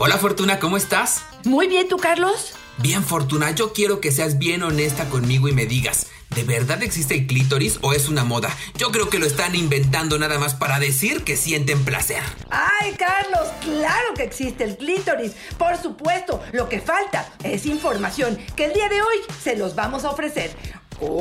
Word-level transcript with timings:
Hola 0.00 0.16
Fortuna, 0.16 0.60
¿cómo 0.60 0.76
estás? 0.76 1.22
Muy 1.44 1.66
bien, 1.66 1.88
¿tú 1.88 1.96
Carlos? 1.96 2.52
Bien 2.76 3.02
Fortuna, 3.02 3.50
yo 3.50 3.72
quiero 3.72 4.00
que 4.00 4.12
seas 4.12 4.38
bien 4.38 4.62
honesta 4.62 5.08
conmigo 5.08 5.48
y 5.48 5.52
me 5.52 5.66
digas, 5.66 6.06
¿de 6.36 6.44
verdad 6.44 6.84
existe 6.84 7.16
el 7.16 7.26
clítoris 7.26 7.80
o 7.82 7.92
es 7.92 8.08
una 8.08 8.22
moda? 8.22 8.56
Yo 8.76 8.92
creo 8.92 9.10
que 9.10 9.18
lo 9.18 9.26
están 9.26 9.56
inventando 9.56 10.16
nada 10.16 10.38
más 10.38 10.54
para 10.54 10.78
decir 10.78 11.24
que 11.24 11.36
sienten 11.36 11.84
placer. 11.84 12.22
Ay 12.48 12.92
Carlos, 12.92 13.48
claro 13.60 14.14
que 14.14 14.22
existe 14.22 14.62
el 14.62 14.76
clítoris. 14.76 15.32
Por 15.58 15.76
supuesto, 15.76 16.40
lo 16.52 16.68
que 16.68 16.80
falta 16.80 17.32
es 17.42 17.66
información 17.66 18.38
que 18.54 18.66
el 18.66 18.74
día 18.74 18.88
de 18.88 19.02
hoy 19.02 19.16
se 19.42 19.56
los 19.56 19.74
vamos 19.74 20.04
a 20.04 20.10
ofrecer. 20.10 20.54
¡Comenzamos! 21.00 21.18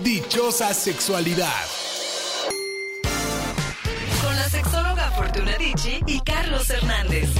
Dichosa 0.00 0.74
sexualidad. 0.74 1.73
Y 6.06 6.20
Carlos 6.20 6.68
Hernández. 6.68 7.30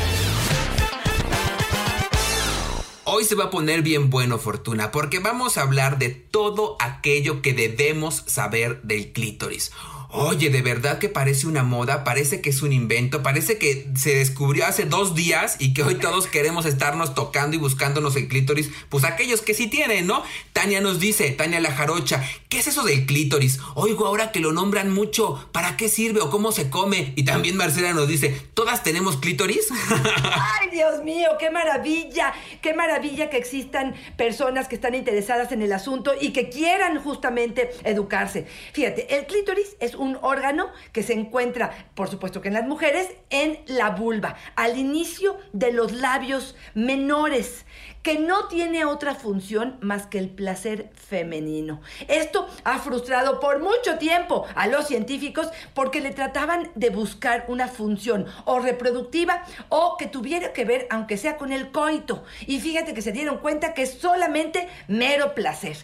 Hoy 3.04 3.24
se 3.24 3.34
va 3.34 3.44
a 3.44 3.50
poner 3.50 3.82
bien 3.82 4.08
bueno, 4.08 4.38
Fortuna, 4.38 4.90
porque 4.90 5.18
vamos 5.18 5.58
a 5.58 5.62
hablar 5.62 5.98
de 5.98 6.08
todo 6.08 6.78
aquello 6.80 7.42
que 7.42 7.52
debemos 7.52 8.24
saber 8.26 8.80
del 8.80 9.12
clítoris. 9.12 9.72
Oye, 10.16 10.48
de 10.48 10.62
verdad 10.62 11.00
que 11.00 11.08
parece 11.08 11.48
una 11.48 11.64
moda, 11.64 12.04
parece 12.04 12.40
que 12.40 12.50
es 12.50 12.62
un 12.62 12.72
invento, 12.72 13.24
parece 13.24 13.58
que 13.58 13.88
se 13.96 14.14
descubrió 14.14 14.64
hace 14.64 14.84
dos 14.84 15.16
días 15.16 15.56
y 15.58 15.74
que 15.74 15.82
hoy 15.82 15.96
todos 15.96 16.28
queremos 16.28 16.66
estarnos 16.66 17.16
tocando 17.16 17.56
y 17.56 17.58
buscándonos 17.58 18.14
el 18.14 18.28
clítoris, 18.28 18.70
pues 18.90 19.02
aquellos 19.02 19.42
que 19.42 19.54
sí 19.54 19.66
tienen, 19.66 20.06
¿no? 20.06 20.22
Tania 20.52 20.80
nos 20.80 21.00
dice, 21.00 21.28
Tania 21.32 21.58
la 21.58 21.72
jarocha, 21.72 22.22
¿qué 22.48 22.60
es 22.60 22.68
eso 22.68 22.84
del 22.84 23.06
clítoris? 23.06 23.58
Oigo 23.74 24.06
ahora 24.06 24.30
que 24.30 24.38
lo 24.38 24.52
nombran 24.52 24.94
mucho, 24.94 25.48
¿para 25.50 25.76
qué 25.76 25.88
sirve 25.88 26.20
o 26.20 26.30
cómo 26.30 26.52
se 26.52 26.70
come? 26.70 27.12
Y 27.16 27.24
también 27.24 27.56
Marcela 27.56 27.92
nos 27.92 28.06
dice, 28.06 28.40
¿todas 28.54 28.84
tenemos 28.84 29.16
clítoris? 29.16 29.66
¡Ay, 29.90 30.70
Dios 30.70 31.02
mío! 31.02 31.30
¡Qué 31.40 31.50
maravilla! 31.50 32.32
¡Qué 32.62 32.72
maravilla 32.72 33.30
que 33.30 33.36
existan 33.36 33.96
personas 34.16 34.68
que 34.68 34.76
están 34.76 34.94
interesadas 34.94 35.50
en 35.50 35.60
el 35.60 35.72
asunto 35.72 36.12
y 36.20 36.32
que 36.32 36.50
quieran 36.50 37.02
justamente 37.02 37.70
educarse! 37.82 38.46
Fíjate, 38.72 39.18
el 39.18 39.26
clítoris 39.26 39.74
es 39.80 39.96
un 39.96 40.03
órgano 40.22 40.70
que 40.92 41.02
se 41.02 41.14
encuentra, 41.14 41.70
por 41.94 42.08
supuesto 42.08 42.40
que 42.40 42.48
en 42.48 42.54
las 42.54 42.66
mujeres, 42.66 43.08
en 43.30 43.58
la 43.66 43.90
vulva, 43.90 44.36
al 44.56 44.78
inicio 44.78 45.38
de 45.52 45.72
los 45.72 45.92
labios 45.92 46.56
menores 46.74 47.64
que 48.04 48.18
no 48.18 48.48
tiene 48.48 48.84
otra 48.84 49.14
función 49.14 49.78
más 49.80 50.06
que 50.06 50.18
el 50.18 50.28
placer 50.28 50.90
femenino. 50.94 51.80
Esto 52.06 52.46
ha 52.62 52.78
frustrado 52.78 53.40
por 53.40 53.60
mucho 53.60 53.96
tiempo 53.98 54.46
a 54.54 54.66
los 54.66 54.86
científicos 54.86 55.48
porque 55.72 56.02
le 56.02 56.10
trataban 56.10 56.70
de 56.74 56.90
buscar 56.90 57.46
una 57.48 57.66
función 57.66 58.26
o 58.44 58.58
reproductiva 58.58 59.42
o 59.70 59.96
que 59.96 60.06
tuviera 60.06 60.52
que 60.52 60.66
ver, 60.66 60.86
aunque 60.90 61.16
sea 61.16 61.38
con 61.38 61.50
el 61.50 61.72
coito. 61.72 62.24
Y 62.46 62.60
fíjate 62.60 62.92
que 62.92 63.00
se 63.00 63.12
dieron 63.12 63.38
cuenta 63.38 63.72
que 63.72 63.82
es 63.82 63.94
solamente 63.94 64.68
mero 64.86 65.34
placer. 65.34 65.78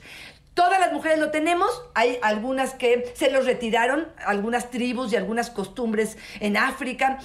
Todas 0.54 0.80
las 0.80 0.92
mujeres 0.92 1.18
lo 1.18 1.30
tenemos, 1.30 1.70
hay 1.94 2.18
algunas 2.22 2.74
que 2.74 3.12
se 3.14 3.30
los 3.30 3.46
retiraron, 3.46 4.08
algunas 4.26 4.70
tribus 4.70 5.12
y 5.12 5.16
algunas 5.16 5.48
costumbres 5.48 6.18
en 6.40 6.56
África, 6.56 7.18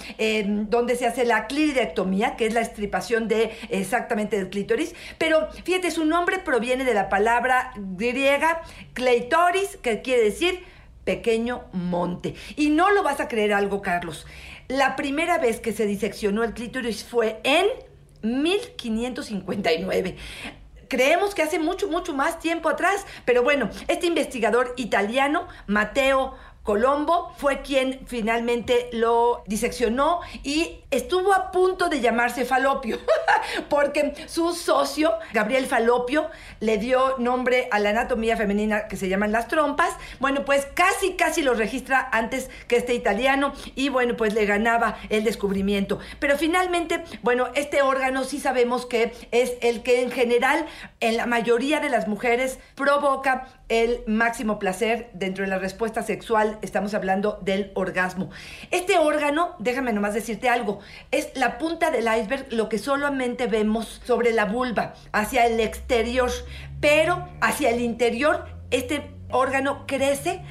donde 0.68 0.96
se 0.96 1.06
hace 1.06 1.24
la 1.24 1.46
cliridectomía, 1.46 2.36
que 2.36 2.46
es 2.46 2.54
la 2.54 2.60
estripación 2.60 3.26
de 3.28 3.50
exactamente 3.68 4.36
del 4.38 4.48
clítoris, 4.48 4.94
pero 5.18 5.50
fíjate, 5.64 5.90
su 5.90 6.04
nombre 6.04 6.38
proviene 6.38 6.84
de 6.84 6.94
la 6.94 7.08
palabra 7.08 7.72
griega 7.76 8.62
kleitoris, 8.94 9.76
que 9.78 10.02
quiere 10.02 10.22
decir 10.22 10.64
pequeño 11.04 11.64
monte. 11.72 12.34
Y 12.56 12.70
no 12.70 12.90
lo 12.90 13.02
vas 13.02 13.20
a 13.20 13.28
creer 13.28 13.52
algo, 13.52 13.82
Carlos. 13.82 14.26
La 14.68 14.96
primera 14.96 15.38
vez 15.38 15.60
que 15.60 15.72
se 15.72 15.86
diseccionó 15.86 16.42
el 16.44 16.54
clítoris 16.54 17.04
fue 17.04 17.40
en 17.44 17.66
1559 18.22 20.16
creemos 20.88 21.34
que 21.34 21.42
hace 21.42 21.58
mucho, 21.58 21.88
mucho 21.88 22.14
más 22.14 22.38
tiempo 22.38 22.68
atrás. 22.68 23.06
Pero 23.24 23.42
bueno, 23.42 23.70
este 23.88 24.06
investigador 24.06 24.74
italiano, 24.76 25.48
Matteo 25.66 26.34
Colombo 26.66 27.32
fue 27.36 27.62
quien 27.62 28.00
finalmente 28.06 28.90
lo 28.92 29.44
diseccionó 29.46 30.20
y 30.42 30.80
estuvo 30.90 31.32
a 31.32 31.52
punto 31.52 31.88
de 31.88 32.00
llamarse 32.00 32.44
Falopio, 32.44 32.98
porque 33.68 34.14
su 34.26 34.52
socio, 34.52 35.14
Gabriel 35.32 35.66
Falopio, 35.66 36.28
le 36.58 36.78
dio 36.78 37.18
nombre 37.18 37.68
a 37.70 37.78
la 37.78 37.90
anatomía 37.90 38.36
femenina 38.36 38.88
que 38.88 38.96
se 38.96 39.08
llaman 39.08 39.30
las 39.30 39.46
trompas. 39.46 39.94
Bueno, 40.18 40.44
pues 40.44 40.66
casi, 40.74 41.12
casi 41.14 41.42
lo 41.42 41.54
registra 41.54 42.08
antes 42.12 42.50
que 42.66 42.76
este 42.76 42.94
italiano 42.94 43.52
y 43.76 43.88
bueno, 43.88 44.16
pues 44.16 44.34
le 44.34 44.44
ganaba 44.44 44.96
el 45.08 45.22
descubrimiento. 45.22 46.00
Pero 46.18 46.36
finalmente, 46.36 47.04
bueno, 47.22 47.46
este 47.54 47.82
órgano 47.82 48.24
sí 48.24 48.40
sabemos 48.40 48.86
que 48.86 49.12
es 49.30 49.52
el 49.60 49.84
que 49.84 50.02
en 50.02 50.10
general, 50.10 50.66
en 50.98 51.16
la 51.16 51.26
mayoría 51.26 51.78
de 51.78 51.90
las 51.90 52.08
mujeres, 52.08 52.58
provoca 52.74 53.46
el 53.68 54.04
máximo 54.06 54.58
placer 54.58 55.10
dentro 55.12 55.44
de 55.44 55.50
la 55.50 55.58
respuesta 55.58 56.02
sexual, 56.02 56.58
estamos 56.62 56.94
hablando 56.94 57.38
del 57.42 57.72
orgasmo. 57.74 58.30
Este 58.70 58.98
órgano, 58.98 59.56
déjame 59.58 59.92
nomás 59.92 60.14
decirte 60.14 60.48
algo, 60.48 60.80
es 61.10 61.30
la 61.34 61.58
punta 61.58 61.90
del 61.90 62.04
iceberg, 62.04 62.52
lo 62.52 62.68
que 62.68 62.78
solamente 62.78 63.46
vemos 63.46 64.00
sobre 64.04 64.32
la 64.32 64.44
vulva, 64.44 64.94
hacia 65.12 65.46
el 65.46 65.58
exterior, 65.60 66.30
pero 66.80 67.28
hacia 67.40 67.70
el 67.70 67.80
interior 67.80 68.44
este 68.70 69.10
órgano 69.30 69.84
crece 69.86 70.42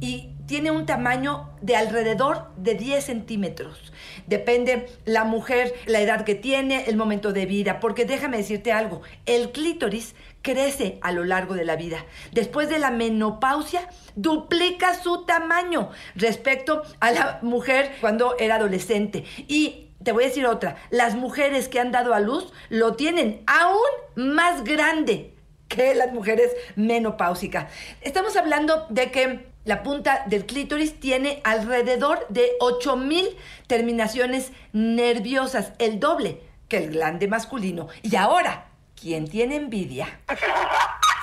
y 0.00 0.27
tiene 0.48 0.70
un 0.70 0.86
tamaño 0.86 1.50
de 1.60 1.76
alrededor 1.76 2.48
de 2.56 2.74
10 2.74 3.04
centímetros. 3.04 3.92
Depende 4.26 4.88
la 5.04 5.24
mujer, 5.24 5.74
la 5.84 6.00
edad 6.00 6.24
que 6.24 6.34
tiene, 6.34 6.86
el 6.86 6.96
momento 6.96 7.34
de 7.34 7.44
vida, 7.44 7.80
porque 7.80 8.06
déjame 8.06 8.38
decirte 8.38 8.72
algo, 8.72 9.02
el 9.26 9.52
clítoris 9.52 10.14
crece 10.40 10.98
a 11.02 11.12
lo 11.12 11.24
largo 11.24 11.54
de 11.54 11.66
la 11.66 11.76
vida. 11.76 12.06
Después 12.32 12.70
de 12.70 12.78
la 12.78 12.90
menopausia, 12.90 13.90
duplica 14.16 14.94
su 14.94 15.26
tamaño 15.26 15.90
respecto 16.14 16.82
a 16.98 17.12
la 17.12 17.38
mujer 17.42 17.92
cuando 18.00 18.34
era 18.38 18.54
adolescente. 18.54 19.24
Y 19.48 19.90
te 20.02 20.12
voy 20.12 20.24
a 20.24 20.28
decir 20.28 20.46
otra, 20.46 20.76
las 20.88 21.14
mujeres 21.14 21.68
que 21.68 21.78
han 21.78 21.92
dado 21.92 22.14
a 22.14 22.20
luz 22.20 22.54
lo 22.70 22.94
tienen 22.94 23.42
aún 23.46 23.76
más 24.16 24.64
grande 24.64 25.34
que 25.68 25.94
las 25.94 26.10
mujeres 26.14 26.52
menopáusicas. 26.74 27.70
Estamos 28.00 28.34
hablando 28.36 28.86
de 28.88 29.10
que 29.10 29.57
la 29.68 29.82
punta 29.82 30.22
del 30.24 30.46
clítoris 30.46 30.98
tiene 30.98 31.42
alrededor 31.44 32.26
de 32.30 32.52
8000 32.58 33.36
terminaciones 33.66 34.50
nerviosas, 34.72 35.72
el 35.78 36.00
doble 36.00 36.40
que 36.68 36.78
el 36.78 36.92
glande 36.92 37.28
masculino. 37.28 37.88
Y 38.00 38.16
ahora, 38.16 38.68
¿quién 38.98 39.28
tiene 39.28 39.56
envidia? 39.56 40.20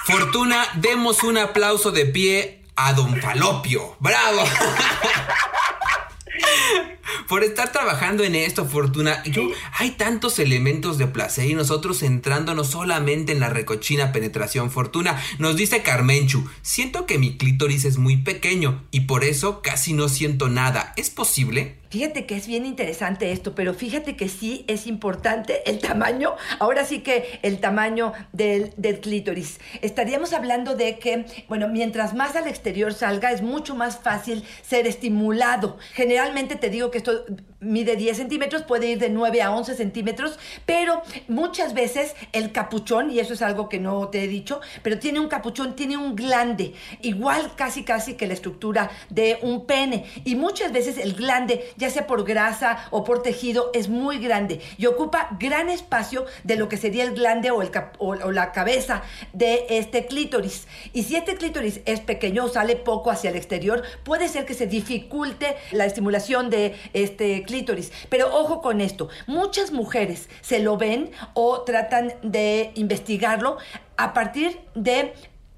Fortuna, 0.06 0.64
demos 0.76 1.24
un 1.24 1.40
aplauso 1.40 1.90
de 1.90 2.06
pie 2.06 2.62
a 2.76 2.94
Don 2.94 3.20
Falopio. 3.20 3.96
¡Bravo! 4.00 4.44
por 7.28 7.44
estar 7.44 7.72
trabajando 7.72 8.24
en 8.24 8.36
esto, 8.36 8.66
Fortuna. 8.66 9.24
Yo, 9.24 9.50
hay 9.78 9.92
tantos 9.92 10.40
elementos 10.40 10.98
de 10.98 11.08
placer 11.08 11.50
y 11.50 11.54
nosotros 11.54 12.00
centrándonos 12.00 12.72
solamente 12.72 13.32
en 13.32 13.40
la 13.40 13.50
recochina 13.50 14.12
penetración, 14.12 14.72
Fortuna. 14.72 15.22
Nos 15.40 15.56
dice 15.56 15.82
Carmenchu, 15.82 16.48
siento 16.62 17.06
que 17.06 17.18
mi 17.18 17.38
clítoris 17.38 17.86
es 17.86 17.98
muy 17.98 18.18
pequeño 18.18 18.84
y 18.92 19.02
por 19.02 19.24
eso 19.24 19.62
casi 19.62 19.94
no 19.94 20.10
siento 20.10 20.50
nada. 20.50 20.94
¿Es 20.98 21.10
posible? 21.10 21.78
Fíjate 21.96 22.26
que 22.26 22.36
es 22.36 22.46
bien 22.46 22.66
interesante 22.66 23.32
esto, 23.32 23.56
pero 23.56 23.74
fíjate 23.74 24.18
que 24.18 24.28
sí 24.28 24.66
es 24.68 24.86
importante 24.86 25.62
el 25.66 25.80
tamaño, 25.80 26.36
ahora 26.60 26.84
sí 26.84 27.00
que 27.00 27.40
el 27.42 27.62
tamaño 27.62 28.12
del, 28.34 28.74
del, 28.76 29.00
clítoris. 29.00 29.62
Estaríamos 29.82 30.34
hablando 30.34 30.76
de 30.76 31.00
que, 31.00 31.26
bueno, 31.48 31.70
mientras 31.70 32.14
más 32.14 32.36
al 32.36 32.50
exterior 32.50 32.94
salga, 32.94 33.32
es 33.32 33.42
mucho 33.42 33.76
más 33.76 33.98
fácil 33.98 34.44
ser 34.62 34.88
estimulado. 34.88 35.78
Generalmente 35.94 36.58
te 36.58 36.70
digo 36.70 36.92
que 36.92 36.98
esto 36.98 37.24
mide 37.66 37.96
10 37.96 38.18
centímetros, 38.18 38.64
puede 38.64 38.88
ir 38.88 39.00
de 39.00 39.10
9 39.10 39.42
a 39.42 39.52
11 39.52 39.76
centímetros, 39.76 40.40
pero 40.66 41.02
muchas 41.28 41.74
veces 41.74 42.16
el 42.32 42.52
capuchón, 42.52 43.12
y 43.12 43.20
eso 43.20 43.34
es 43.34 43.42
algo 43.42 43.70
que 43.70 43.80
no 43.80 44.10
te 44.10 44.24
he 44.24 44.28
dicho, 44.28 44.62
pero 44.84 45.00
tiene 45.00 45.20
un 45.20 45.28
capuchón, 45.28 45.76
tiene 45.76 45.98
un 45.98 46.16
glande, 46.16 46.74
igual 47.02 47.54
casi 47.56 47.84
casi 47.84 48.14
que 48.14 48.28
la 48.28 48.34
estructura 48.34 48.92
de 49.10 49.40
un 49.42 49.66
pene, 49.66 50.06
y 50.24 50.36
muchas 50.36 50.72
veces 50.72 50.98
el 50.98 51.14
glande, 51.14 51.66
ya 51.78 51.85
sea 51.90 52.08
por 52.08 52.24
grasa 52.24 52.88
o 52.92 53.04
por 53.04 53.22
tejido, 53.22 53.72
es 53.74 53.90
muy 53.90 54.20
grande 54.20 54.62
y 54.78 54.86
ocupa 54.86 55.30
gran 55.40 55.70
espacio 55.70 56.26
de 56.44 56.56
lo 56.56 56.70
que 56.70 56.78
sería 56.78 57.04
el 57.04 57.14
glande 57.14 57.52
o, 57.52 57.62
el 57.62 57.72
o, 58.00 58.32
la 58.32 58.52
cabeza 58.52 59.04
de 59.34 59.66
este 59.70 60.06
clítoris. 60.06 60.68
Y 60.94 61.04
si 61.04 61.16
este 61.16 61.36
clítoris 61.36 61.82
es 61.86 62.00
pequeño 62.00 62.46
o 62.46 62.50
sale 62.50 62.76
poco 62.76 63.12
hacia 63.12 63.30
el 63.30 63.36
exterior, 63.36 63.84
puede 64.04 64.28
ser 64.28 64.46
que 64.46 64.54
se 64.54 64.68
dificulte 64.68 65.56
la 65.72 65.86
estimulación 65.86 66.50
de 66.50 66.76
este 66.94 67.44
clítoris. 67.44 67.92
Pero 68.10 68.36
ojo 68.36 68.62
con 68.62 68.82
esto, 68.82 69.10
muchas 69.28 69.72
mujeres 69.72 70.30
se 70.42 70.60
lo 70.60 70.78
ven 70.78 71.12
o 71.34 71.62
tratan 71.62 72.14
de 72.22 72.72
investigarlo 72.76 73.58
a 73.98 74.14
partir 74.14 74.60
de 74.74 75.14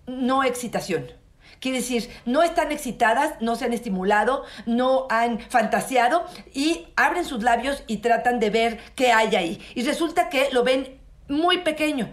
no 0.05 0.43
excitación 0.43 1.16
Quiere 1.59 1.79
decir, 1.79 2.09
no 2.25 2.43
están 2.43 2.71
excitadas, 2.71 3.33
no 3.41 3.55
se 3.55 3.65
han 3.65 3.73
estimulado, 3.73 4.43
no 4.65 5.07
han 5.09 5.39
fantaseado 5.39 6.25
y 6.53 6.87
abren 6.95 7.25
sus 7.25 7.43
labios 7.43 7.83
y 7.87 7.97
tratan 7.97 8.39
de 8.39 8.49
ver 8.49 8.79
qué 8.95 9.11
hay 9.11 9.35
ahí. 9.35 9.61
Y 9.75 9.83
resulta 9.83 10.29
que 10.29 10.49
lo 10.51 10.63
ven 10.63 10.99
muy 11.27 11.59
pequeño. 11.59 12.11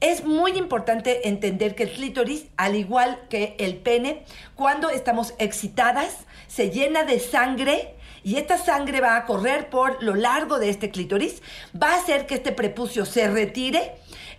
Es 0.00 0.24
muy 0.24 0.52
importante 0.52 1.28
entender 1.28 1.74
que 1.74 1.82
el 1.82 1.92
clítoris, 1.92 2.46
al 2.56 2.74
igual 2.74 3.20
que 3.28 3.54
el 3.58 3.76
pene, 3.76 4.24
cuando 4.54 4.88
estamos 4.88 5.34
excitadas, 5.38 6.16
se 6.48 6.70
llena 6.70 7.04
de 7.04 7.20
sangre 7.20 7.94
y 8.24 8.36
esta 8.36 8.58
sangre 8.58 9.00
va 9.00 9.16
a 9.16 9.26
correr 9.26 9.70
por 9.70 10.02
lo 10.02 10.14
largo 10.14 10.58
de 10.58 10.70
este 10.70 10.90
clítoris, 10.90 11.42
va 11.80 11.92
a 11.92 11.96
hacer 11.96 12.26
que 12.26 12.34
este 12.34 12.52
prepucio 12.52 13.04
se 13.04 13.28
retire, 13.28 13.92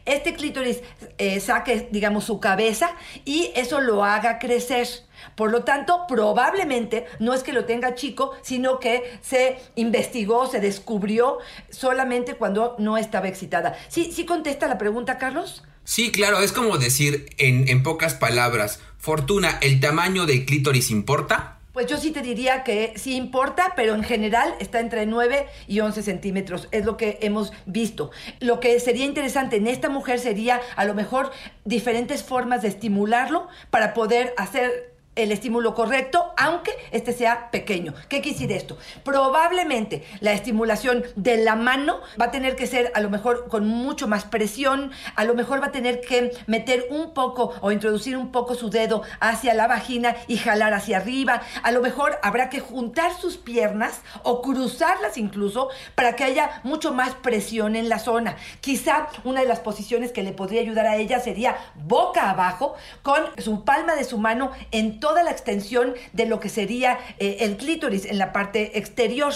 este 0.06 0.33
clítoris 0.33 0.81
eh, 1.18 1.39
saque, 1.39 1.88
digamos, 1.92 2.24
su 2.25 2.39
cabeza 2.39 2.95
y 3.25 3.51
eso 3.56 3.81
lo 3.81 4.03
haga 4.03 4.39
crecer. 4.39 4.88
Por 5.36 5.51
lo 5.51 5.63
tanto, 5.63 6.06
probablemente 6.07 7.06
no 7.19 7.33
es 7.33 7.44
que 7.44 7.53
lo 7.53 7.65
tenga 7.65 7.95
chico, 7.95 8.31
sino 8.42 8.80
que 8.80 9.19
se 9.21 9.57
investigó, 9.75 10.48
se 10.48 10.59
descubrió 10.59 11.38
solamente 11.69 12.36
cuando 12.36 12.75
no 12.80 12.98
estaba 12.98 13.27
excitada. 13.27 13.77
¿Sí, 13.88 14.12
sí 14.12 14.25
contesta 14.25 14.68
la 14.68 14.77
pregunta, 14.77 15.18
Carlos? 15.18 15.63
Sí, 15.83 16.12
claro, 16.12 16.39
es 16.39 16.51
como 16.51 16.77
decir 16.77 17.27
en, 17.38 17.68
en 17.68 17.83
pocas 17.83 18.13
palabras, 18.13 18.80
Fortuna, 18.98 19.57
¿el 19.62 19.80
tamaño 19.80 20.25
del 20.25 20.45
clítoris 20.45 20.92
importa? 20.92 21.61
Pues 21.74 21.88
yo 21.88 21.96
sí 21.96 22.12
te 22.12 22.22
diría 22.22 22.64
que 22.64 22.94
sí 22.98 23.16
importa, 23.16 23.74
pero 23.78 23.96
en 23.96 24.04
general 24.04 24.54
está 24.60 24.82
entre 24.82 25.06
9 25.06 25.48
y 25.68 25.80
11 25.80 26.04
centímetros, 26.04 26.68
es 26.72 26.84
lo 26.84 26.98
que 26.98 27.18
hemos 27.22 27.54
visto. 27.66 28.12
Lo 28.42 28.60
que 28.60 28.78
sería 28.82 29.06
interesante 29.06 29.56
en 29.56 29.68
esta 29.68 29.88
mujer 29.88 30.20
sería 30.20 30.60
a 30.76 30.84
lo 30.84 30.94
mejor 30.94 31.32
diferentes 31.64 32.24
formas 32.24 32.62
de 32.62 32.68
estimularlo 32.68 33.48
para 33.70 33.94
poder 33.94 34.34
hacer 34.38 34.91
el 35.16 35.31
estímulo 35.31 35.75
correcto, 35.75 36.34
aunque 36.38 36.72
este 36.92 37.12
sea 37.12 37.52
pequeño. 37.52 37.94
¿Qué 38.08 38.22
quiere 38.22 38.31
decir 38.31 38.52
esto? 38.52 38.78
Probablemente 39.04 40.04
la 40.22 40.31
estimulación 40.31 41.04
de 41.16 41.38
la 41.38 41.56
mano 41.56 42.00
va 42.19 42.25
a 42.25 42.31
tener 42.31 42.56
que 42.56 42.66
ser 42.66 42.92
a 42.96 43.02
lo 43.02 43.10
mejor 43.10 43.50
con 43.50 43.68
mucho 43.68 44.08
más 44.08 44.24
presión, 44.24 44.92
a 45.16 45.25
lo 45.25 45.36
mejor 45.36 45.62
va 45.62 45.68
a 45.68 45.72
tener 45.72 46.00
que 46.00 46.31
meter 46.48 46.88
un 46.90 47.13
poco 47.13 47.54
o 47.60 47.72
introducir 47.74 48.16
un 48.16 48.31
poco 48.31 48.56
su 48.56 48.69
dedo 48.69 49.02
hacia 49.19 49.54
la 49.54 49.68
vagina 49.68 50.16
y 50.28 50.38
jalar 50.38 50.74
hacia 50.74 50.98
arriba, 50.98 51.42
a 51.62 51.72
lo 51.72 51.81
mejor 51.81 52.18
habrá 52.24 52.50
que 52.50 52.62
juntar 52.62 53.13
sus 53.13 53.36
piernas 53.36 54.02
o 54.24 54.42
cruzarlas 54.42 55.18
incluso 55.18 55.69
para 55.94 56.16
que 56.16 56.24
haya 56.24 56.62
mucho 56.63 56.94
más 56.94 57.16
presión 57.16 57.75
en 57.75 57.90
la 57.90 58.00
zona. 58.00 58.38
Quizá 58.62 59.10
una 59.25 59.42
de 59.42 59.48
las 59.48 59.60
posiciones 59.60 60.13
que 60.13 60.24
le 60.24 60.31
podría 60.31 60.62
ayudar 60.62 60.88
a 60.88 60.96
ella 60.96 61.19
sería 61.19 61.58
boca 61.75 62.30
abajo 62.30 62.75
con 63.02 63.22
su 63.40 63.66
palma 63.66 63.96
de 63.96 64.06
su 64.06 64.18
mano 64.18 64.52
en 64.72 65.00
toda 65.01 65.24
la 65.24 65.31
extensión 65.31 65.95
de 66.13 66.25
lo 66.25 66.39
que 66.39 66.48
sería 66.48 66.98
eh, 67.19 67.38
el 67.42 67.57
clítoris 67.57 68.06
en 68.06 68.18
la 68.18 68.31
parte 68.31 68.77
exterior. 68.77 69.33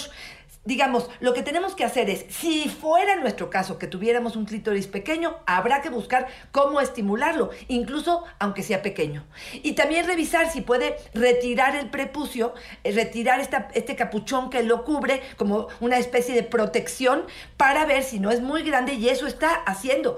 Digamos, 0.63 1.11
lo 1.19 1.35
que 1.35 1.43
tenemos 1.43 1.75
que 1.75 1.83
hacer 1.83 2.09
es, 2.09 2.25
si 2.29 2.69
fuera 2.69 3.17
nuestro 3.17 3.51
caso 3.51 3.77
que 3.77 3.85
tuviéramos 3.85 4.35
un 4.35 4.45
clítoris 4.45 4.87
pequeño, 4.87 5.37
habrá 5.45 5.83
que 5.83 5.91
buscar 5.91 6.25
cómo 6.51 6.81
estimularlo, 6.81 7.51
incluso 7.67 8.23
aunque 8.39 8.63
sea 8.63 8.81
pequeño. 8.81 9.25
Y 9.61 9.73
también 9.73 10.07
revisar 10.07 10.49
si 10.49 10.61
puede 10.61 10.95
retirar 11.13 11.75
el 11.75 11.91
prepucio, 11.91 12.55
eh, 12.83 12.93
retirar 12.93 13.39
este 13.73 13.95
capuchón 13.95 14.49
que 14.49 14.63
lo 14.63 14.83
cubre 14.85 15.21
como 15.37 15.67
una 15.81 15.99
especie 15.99 16.33
de 16.33 16.41
protección 16.41 17.25
para 17.57 17.85
ver 17.85 18.01
si 18.01 18.19
no 18.19 18.31
es 18.31 18.41
muy 18.41 18.63
grande 18.63 18.93
y 18.93 19.09
eso 19.09 19.27
está 19.27 19.53
haciendo 19.53 20.17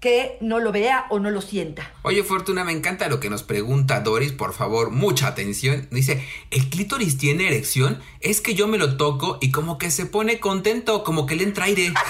que 0.00 0.38
no 0.40 0.60
lo 0.60 0.70
vea 0.70 1.06
o 1.10 1.18
no 1.18 1.30
lo 1.30 1.40
sienta. 1.40 1.92
Oye, 2.02 2.22
Fortuna, 2.22 2.64
me 2.64 2.72
encanta 2.72 3.08
lo 3.08 3.18
que 3.20 3.30
nos 3.30 3.42
pregunta 3.42 4.00
Doris, 4.00 4.32
por 4.32 4.52
favor, 4.52 4.90
mucha 4.90 5.26
atención. 5.26 5.88
Dice, 5.90 6.24
¿el 6.50 6.70
clítoris 6.70 7.18
tiene 7.18 7.48
erección? 7.48 8.00
Es 8.20 8.40
que 8.40 8.54
yo 8.54 8.68
me 8.68 8.78
lo 8.78 8.96
toco 8.96 9.38
y 9.40 9.50
como 9.50 9.78
que 9.78 9.90
se 9.90 10.06
pone 10.06 10.38
contento, 10.38 11.02
como 11.02 11.26
que 11.26 11.36
le 11.36 11.44
entra 11.44 11.64
aire. 11.64 11.92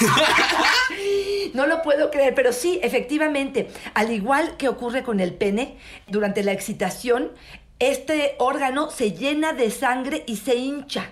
No 1.54 1.66
lo 1.66 1.82
puedo 1.82 2.10
creer, 2.10 2.34
pero 2.34 2.52
sí, 2.52 2.78
efectivamente, 2.82 3.68
al 3.94 4.12
igual 4.12 4.56
que 4.58 4.68
ocurre 4.68 5.02
con 5.02 5.18
el 5.18 5.34
pene, 5.34 5.78
durante 6.06 6.44
la 6.44 6.52
excitación, 6.52 7.32
este 7.78 8.34
órgano 8.38 8.90
se 8.90 9.12
llena 9.12 9.54
de 9.54 9.70
sangre 9.70 10.24
y 10.26 10.36
se 10.36 10.56
hincha. 10.56 11.10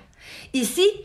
Y 0.52 0.67
sí, 0.67 1.05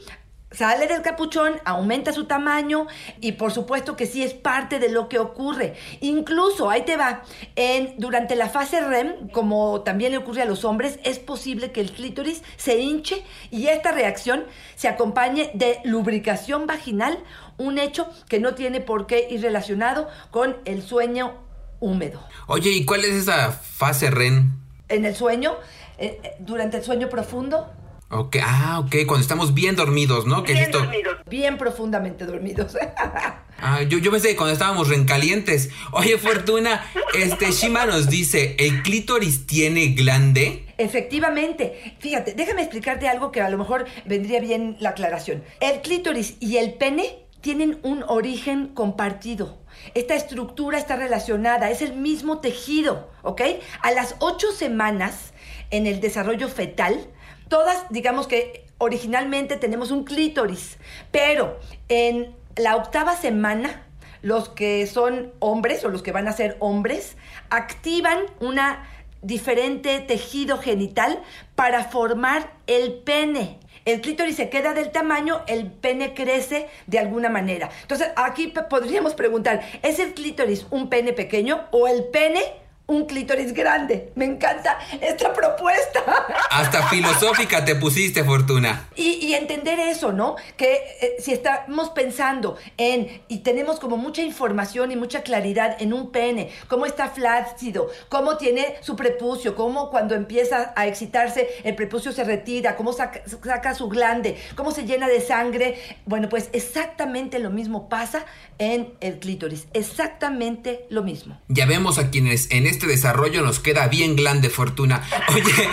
sale 0.52 0.88
del 0.88 1.02
capuchón, 1.02 1.54
aumenta 1.66 2.12
su 2.12 2.26
tamaño 2.26 2.88
y 3.20 3.34
por 3.34 3.52
supuesto 3.52 3.96
que 3.96 4.06
sí 4.06 4.24
es 4.24 4.34
parte 4.34 4.80
de 4.80 4.90
lo 4.90 5.08
que 5.10 5.20
ocurre. 5.20 5.76
Incluso, 6.02 6.70
ahí 6.70 6.84
te 6.84 6.98
va, 6.98 7.24
en, 7.56 7.96
durante 7.98 8.36
la 8.36 8.50
fase 8.50 8.82
REM, 8.82 9.30
como 9.30 9.82
también 9.82 10.12
le 10.12 10.18
ocurre 10.18 10.42
a 10.42 10.46
los 10.46 10.66
hombres, 10.66 11.00
es 11.04 11.20
posible 11.20 11.72
que 11.72 11.82
el 11.82 11.92
clítoris 11.92 12.44
se 12.58 12.80
hinche 12.80 13.24
y 13.50 13.68
esta 13.68 13.92
reacción 13.92 14.46
se 14.76 14.88
acompañe 14.88 15.52
de 15.54 15.80
lubricación 15.84 16.68
vaginal, 16.68 17.18
un 17.58 17.78
hecho 17.78 18.10
que 18.28 18.40
no 18.40 18.56
tiene 18.56 18.82
por 18.82 19.08
qué 19.08 19.28
ir 19.30 19.42
relacionado 19.42 20.10
con 20.32 20.58
el 20.66 20.82
sueño 20.82 21.34
húmedo. 21.80 22.22
Oye, 22.48 22.72
¿y 22.72 22.86
cuál 22.86 23.06
es 23.06 23.14
esa 23.14 23.52
fase 23.52 24.10
REM? 24.10 24.58
En 24.90 25.06
el 25.06 25.16
sueño, 25.16 25.56
eh, 25.98 26.20
eh, 26.24 26.36
durante 26.40 26.78
el 26.78 26.84
sueño 26.84 27.10
profundo, 27.10 27.72
Ok, 28.14 28.38
ah, 28.44 28.82
ok, 28.86 29.06
cuando 29.08 29.22
estamos 29.22 29.54
bien 29.54 29.78
dormidos, 29.78 30.26
¿no? 30.26 30.42
Bien 30.44 30.70
dormidos, 30.70 31.18
bien 31.30 31.58
profundamente 31.58 32.26
dormidos. 32.26 32.76
ah, 33.58 33.84
yo, 33.84 34.00
yo 34.00 34.12
pensé 34.12 34.36
cuando 34.36 34.52
estábamos 34.52 34.90
rencalientes. 34.90 35.70
Oye, 35.94 36.18
Fortuna, 36.18 36.84
este 37.18 37.54
Shima 37.54 37.86
nos 37.86 38.10
dice, 38.10 38.58
¿el 38.60 38.84
clítoris 38.84 39.48
tiene 39.48 39.94
glande? 39.94 40.66
Efectivamente. 40.78 41.96
Fíjate, 42.00 42.34
déjame 42.34 42.64
explicarte 42.64 43.08
algo 43.08 43.32
que 43.32 43.40
a 43.40 43.50
lo 43.50 43.58
mejor 43.58 43.86
vendría 44.04 44.42
bien 44.42 44.76
la 44.82 44.90
aclaración. 44.90 45.42
El 45.62 45.80
clítoris 45.80 46.36
y 46.42 46.58
el 46.58 46.74
pene 46.74 47.22
tienen 47.40 47.80
un 47.82 48.04
origen 48.04 48.68
compartido. 48.68 49.58
Esta 49.96 50.16
estructura 50.16 50.78
está 50.78 50.98
relacionada, 50.98 51.72
es 51.72 51.82
el 51.82 51.94
mismo 51.94 52.40
tejido, 52.40 53.10
¿ok? 53.24 53.42
A 53.82 53.92
las 53.92 54.16
ocho 54.20 54.52
semanas 54.52 55.32
en 55.72 55.88
el 55.88 56.02
desarrollo 56.02 56.50
fetal, 56.50 57.08
todas, 57.52 57.86
digamos 57.90 58.28
que 58.28 58.66
originalmente 58.78 59.58
tenemos 59.58 59.92
un 59.92 60.06
clítoris, 60.06 60.78
pero 61.12 61.60
en 61.90 62.34
la 62.56 62.78
octava 62.78 63.18
semana, 63.18 63.84
los 64.22 64.48
que 64.48 64.88
son 64.88 65.34
hombres 65.40 65.84
o 65.84 65.90
los 65.90 66.02
que 66.02 66.14
van 66.14 66.30
a 66.30 66.32
ser 66.32 66.56
hombres 66.60 67.18
activan 67.50 68.20
una 68.40 68.88
diferente 69.22 70.00
tejido 70.00 70.60
genital 70.60 71.22
para 71.56 71.84
formar 71.84 72.54
el 72.68 72.94
pene. 72.94 73.60
El 73.84 74.00
clítoris 74.00 74.38
se 74.38 74.50
queda 74.50 74.74
del 74.74 74.92
tamaño, 74.92 75.42
el 75.48 75.70
pene 75.70 76.14
crece 76.14 76.70
de 76.88 77.00
alguna 77.00 77.28
manera. 77.28 77.70
Entonces, 77.82 78.12
aquí 78.16 78.54
podríamos 78.70 79.14
preguntar, 79.14 79.62
¿es 79.84 80.00
el 80.00 80.14
clítoris 80.14 80.68
un 80.72 80.90
pene 80.90 81.12
pequeño 81.12 81.66
o 81.72 81.90
el 81.90 82.06
pene 82.06 82.42
un 82.88 83.06
clítoris 83.06 83.54
grande. 83.54 84.12
Me 84.16 84.26
encanta 84.26 84.78
esta 85.00 85.34
propuesta. 85.34 86.04
Hasta 86.50 86.88
filosófica 86.90 87.64
te 87.64 87.76
pusiste, 87.76 88.24
Fortuna. 88.24 88.90
Y, 88.96 89.32
entender 89.32 89.80
eso, 89.80 90.12
¿no? 90.12 90.36
Que 90.58 90.74
eh, 91.02 91.16
si 91.20 91.32
estamos 91.32 91.90
pensando 91.92 92.58
en, 92.78 93.22
y 93.30 93.40
tenemos 93.40 93.80
como 93.80 93.96
mucha 93.96 94.22
información 94.22 94.92
y 94.92 94.98
mucha 94.98 95.24
claridad 95.24 95.78
en 95.80 95.94
un 95.94 96.12
pene, 96.12 96.52
cómo 96.68 96.86
está 96.86 97.08
flácido, 97.08 97.90
cómo 98.10 98.36
tiene 98.36 98.76
su 98.82 98.98
prepucio, 98.98 99.56
cómo 99.56 99.90
cuando 99.90 100.16
empieza 100.16 100.74
a 100.76 100.86
excitarse 100.86 101.48
el 101.64 101.76
prepucio 101.76 102.12
se 102.12 102.26
retira, 102.26 102.76
cómo 102.76 102.92
saca, 102.92 103.22
saca 103.26 103.74
su 103.74 103.88
glande, 103.88 104.38
cómo 104.56 104.72
se 104.72 104.84
llena 104.84 105.08
de 105.08 105.22
sangre. 105.22 105.82
Bueno, 106.06 106.28
pues 106.28 106.50
exactamente 106.52 107.40
lo 107.40 107.52
mismo 107.52 107.88
pasa 107.88 108.26
en 108.58 108.94
el 109.00 109.20
clítoris. 109.20 109.68
Exactamente 109.74 110.86
lo 110.90 111.04
mismo. 111.04 111.40
Ya 111.48 111.66
vemos 111.66 111.98
a 111.98 112.10
quienes 112.10 112.52
en 112.52 112.68
este 112.68 112.81
este 112.82 112.94
desarrollo 112.94 113.44
nos 113.44 113.60
queda 113.60 113.88
bien 113.90 114.16
grande 114.16 114.50
fortuna. 114.50 115.04
Oye, 115.30 115.44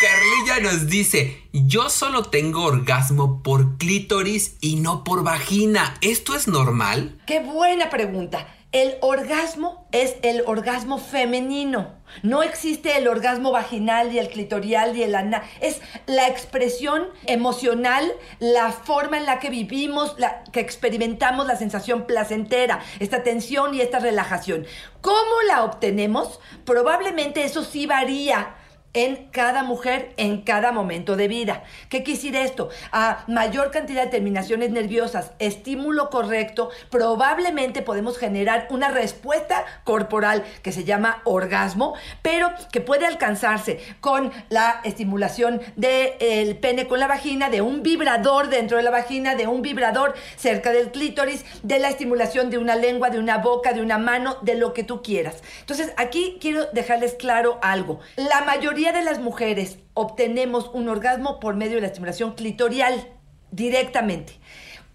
Carlilla 0.00 0.70
nos 0.70 0.86
dice, 0.86 1.42
yo 1.52 1.90
solo 1.90 2.22
tengo 2.22 2.62
orgasmo 2.62 3.42
por 3.42 3.78
clítoris 3.78 4.56
y 4.60 4.76
no 4.76 5.02
por 5.02 5.24
vagina. 5.24 5.96
¿Esto 6.02 6.36
es 6.36 6.46
normal? 6.46 7.20
Qué 7.26 7.40
buena 7.40 7.90
pregunta. 7.90 8.46
El 8.76 8.98
orgasmo 9.00 9.86
es 9.90 10.16
el 10.20 10.42
orgasmo 10.44 10.98
femenino. 10.98 11.94
No 12.22 12.42
existe 12.42 12.98
el 12.98 13.08
orgasmo 13.08 13.50
vaginal 13.50 14.12
y 14.12 14.18
el 14.18 14.28
clitorial 14.28 14.94
y 14.94 15.02
el 15.02 15.14
anal. 15.14 15.40
Es 15.62 15.80
la 16.04 16.28
expresión 16.28 17.06
emocional, 17.24 18.12
la 18.38 18.72
forma 18.72 19.16
en 19.16 19.24
la 19.24 19.38
que 19.38 19.48
vivimos, 19.48 20.16
la 20.18 20.44
que 20.52 20.60
experimentamos 20.60 21.46
la 21.46 21.56
sensación 21.56 22.04
placentera, 22.04 22.80
esta 23.00 23.22
tensión 23.22 23.74
y 23.74 23.80
esta 23.80 23.98
relajación. 23.98 24.66
¿Cómo 25.00 25.40
la 25.48 25.64
obtenemos? 25.64 26.38
Probablemente 26.66 27.44
eso 27.44 27.64
sí 27.64 27.86
varía 27.86 28.56
en 28.92 29.28
cada 29.30 29.62
mujer 29.62 30.14
en 30.16 30.42
cada 30.42 30.72
momento 30.72 31.16
de 31.16 31.28
vida. 31.28 31.64
¿Qué 31.88 32.02
quisiera 32.02 32.42
esto? 32.42 32.70
A 32.92 33.24
mayor 33.28 33.70
cantidad 33.70 34.04
de 34.04 34.10
terminaciones 34.10 34.70
nerviosas, 34.70 35.32
estímulo 35.38 36.08
correcto, 36.10 36.70
probablemente 36.90 37.82
podemos 37.82 38.18
generar 38.18 38.66
una 38.70 38.88
respuesta 38.88 39.64
corporal 39.84 40.44
que 40.62 40.72
se 40.72 40.84
llama 40.84 41.20
orgasmo, 41.24 41.94
pero 42.22 42.50
que 42.72 42.80
puede 42.80 43.06
alcanzarse 43.06 43.80
con 44.00 44.32
la 44.48 44.80
estimulación 44.84 45.60
del 45.76 46.56
pene 46.56 46.86
con 46.88 46.98
la 46.98 47.06
vagina, 47.06 47.50
de 47.50 47.60
un 47.60 47.82
vibrador 47.82 48.48
dentro 48.48 48.78
de 48.78 48.82
la 48.82 48.90
vagina, 48.90 49.34
de 49.34 49.46
un 49.46 49.62
vibrador 49.62 50.14
cerca 50.36 50.72
del 50.72 50.90
clítoris, 50.90 51.44
de 51.62 51.78
la 51.78 51.90
estimulación 51.90 52.50
de 52.50 52.58
una 52.58 52.76
lengua, 52.76 53.10
de 53.10 53.18
una 53.18 53.38
boca, 53.38 53.72
de 53.72 53.82
una 53.82 53.98
mano, 53.98 54.38
de 54.42 54.54
lo 54.54 54.72
que 54.72 54.84
tú 54.84 55.02
quieras. 55.02 55.42
Entonces, 55.60 55.92
aquí 55.96 56.38
quiero 56.40 56.66
dejarles 56.72 57.14
claro 57.14 57.58
algo. 57.62 58.00
La 58.16 58.42
mayoría 58.42 58.85
de 58.92 59.02
las 59.02 59.18
mujeres 59.18 59.78
obtenemos 59.94 60.70
un 60.72 60.88
orgasmo 60.88 61.40
por 61.40 61.56
medio 61.56 61.76
de 61.76 61.82
la 61.82 61.86
estimulación 61.88 62.34
clitorial 62.34 63.08
directamente. 63.50 64.38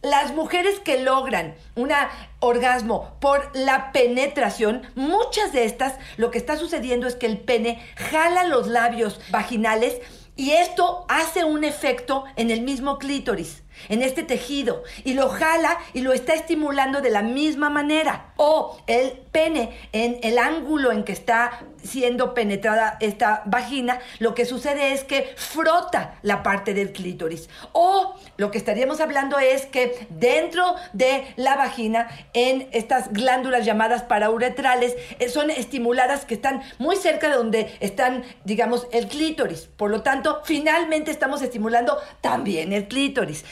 Las 0.01 0.33
mujeres 0.33 0.79
que 0.79 0.99
logran 0.99 1.55
un 1.75 1.91
orgasmo 2.39 3.15
por 3.19 3.55
la 3.55 3.91
penetración, 3.91 4.81
muchas 4.95 5.53
de 5.53 5.65
estas, 5.65 5.95
lo 6.17 6.31
que 6.31 6.39
está 6.39 6.57
sucediendo 6.57 7.07
es 7.07 7.15
que 7.15 7.27
el 7.27 7.39
pene 7.39 7.79
jala 7.95 8.45
los 8.45 8.67
labios 8.67 9.19
vaginales 9.29 10.01
y 10.35 10.51
esto 10.51 11.05
hace 11.07 11.43
un 11.43 11.63
efecto 11.63 12.23
en 12.35 12.49
el 12.49 12.61
mismo 12.61 12.97
clítoris 12.97 13.61
en 13.89 14.01
este 14.01 14.23
tejido 14.23 14.83
y 15.03 15.13
lo 15.13 15.29
jala 15.29 15.77
y 15.93 16.01
lo 16.01 16.13
está 16.13 16.33
estimulando 16.33 17.01
de 17.01 17.09
la 17.09 17.21
misma 17.21 17.69
manera. 17.69 18.33
O 18.37 18.81
el 18.87 19.11
pene 19.31 19.77
en 19.91 20.19
el 20.23 20.37
ángulo 20.37 20.91
en 20.91 21.03
que 21.03 21.11
está 21.11 21.61
siendo 21.83 22.33
penetrada 22.33 22.97
esta 22.99 23.43
vagina, 23.45 23.99
lo 24.19 24.33
que 24.33 24.45
sucede 24.45 24.93
es 24.93 25.03
que 25.03 25.33
frota 25.35 26.15
la 26.21 26.43
parte 26.43 26.73
del 26.73 26.91
clítoris. 26.91 27.49
O 27.71 28.15
lo 28.37 28.51
que 28.51 28.57
estaríamos 28.57 29.01
hablando 29.01 29.39
es 29.39 29.65
que 29.65 30.07
dentro 30.09 30.75
de 30.93 31.33
la 31.35 31.55
vagina, 31.55 32.09
en 32.33 32.67
estas 32.71 33.11
glándulas 33.13 33.65
llamadas 33.65 34.03
parauretrales, 34.03 34.95
eh, 35.19 35.29
son 35.29 35.49
estimuladas 35.49 36.25
que 36.25 36.35
están 36.35 36.61
muy 36.77 36.95
cerca 36.95 37.29
de 37.29 37.35
donde 37.35 37.77
están, 37.79 38.23
digamos, 38.45 38.87
el 38.91 39.07
clítoris. 39.07 39.69
Por 39.77 39.89
lo 39.89 40.01
tanto, 40.01 40.41
finalmente 40.43 41.11
estamos 41.11 41.41
estimulando 41.41 41.97
también 42.21 42.73
el 42.73 42.87
clítoris. 42.87 43.45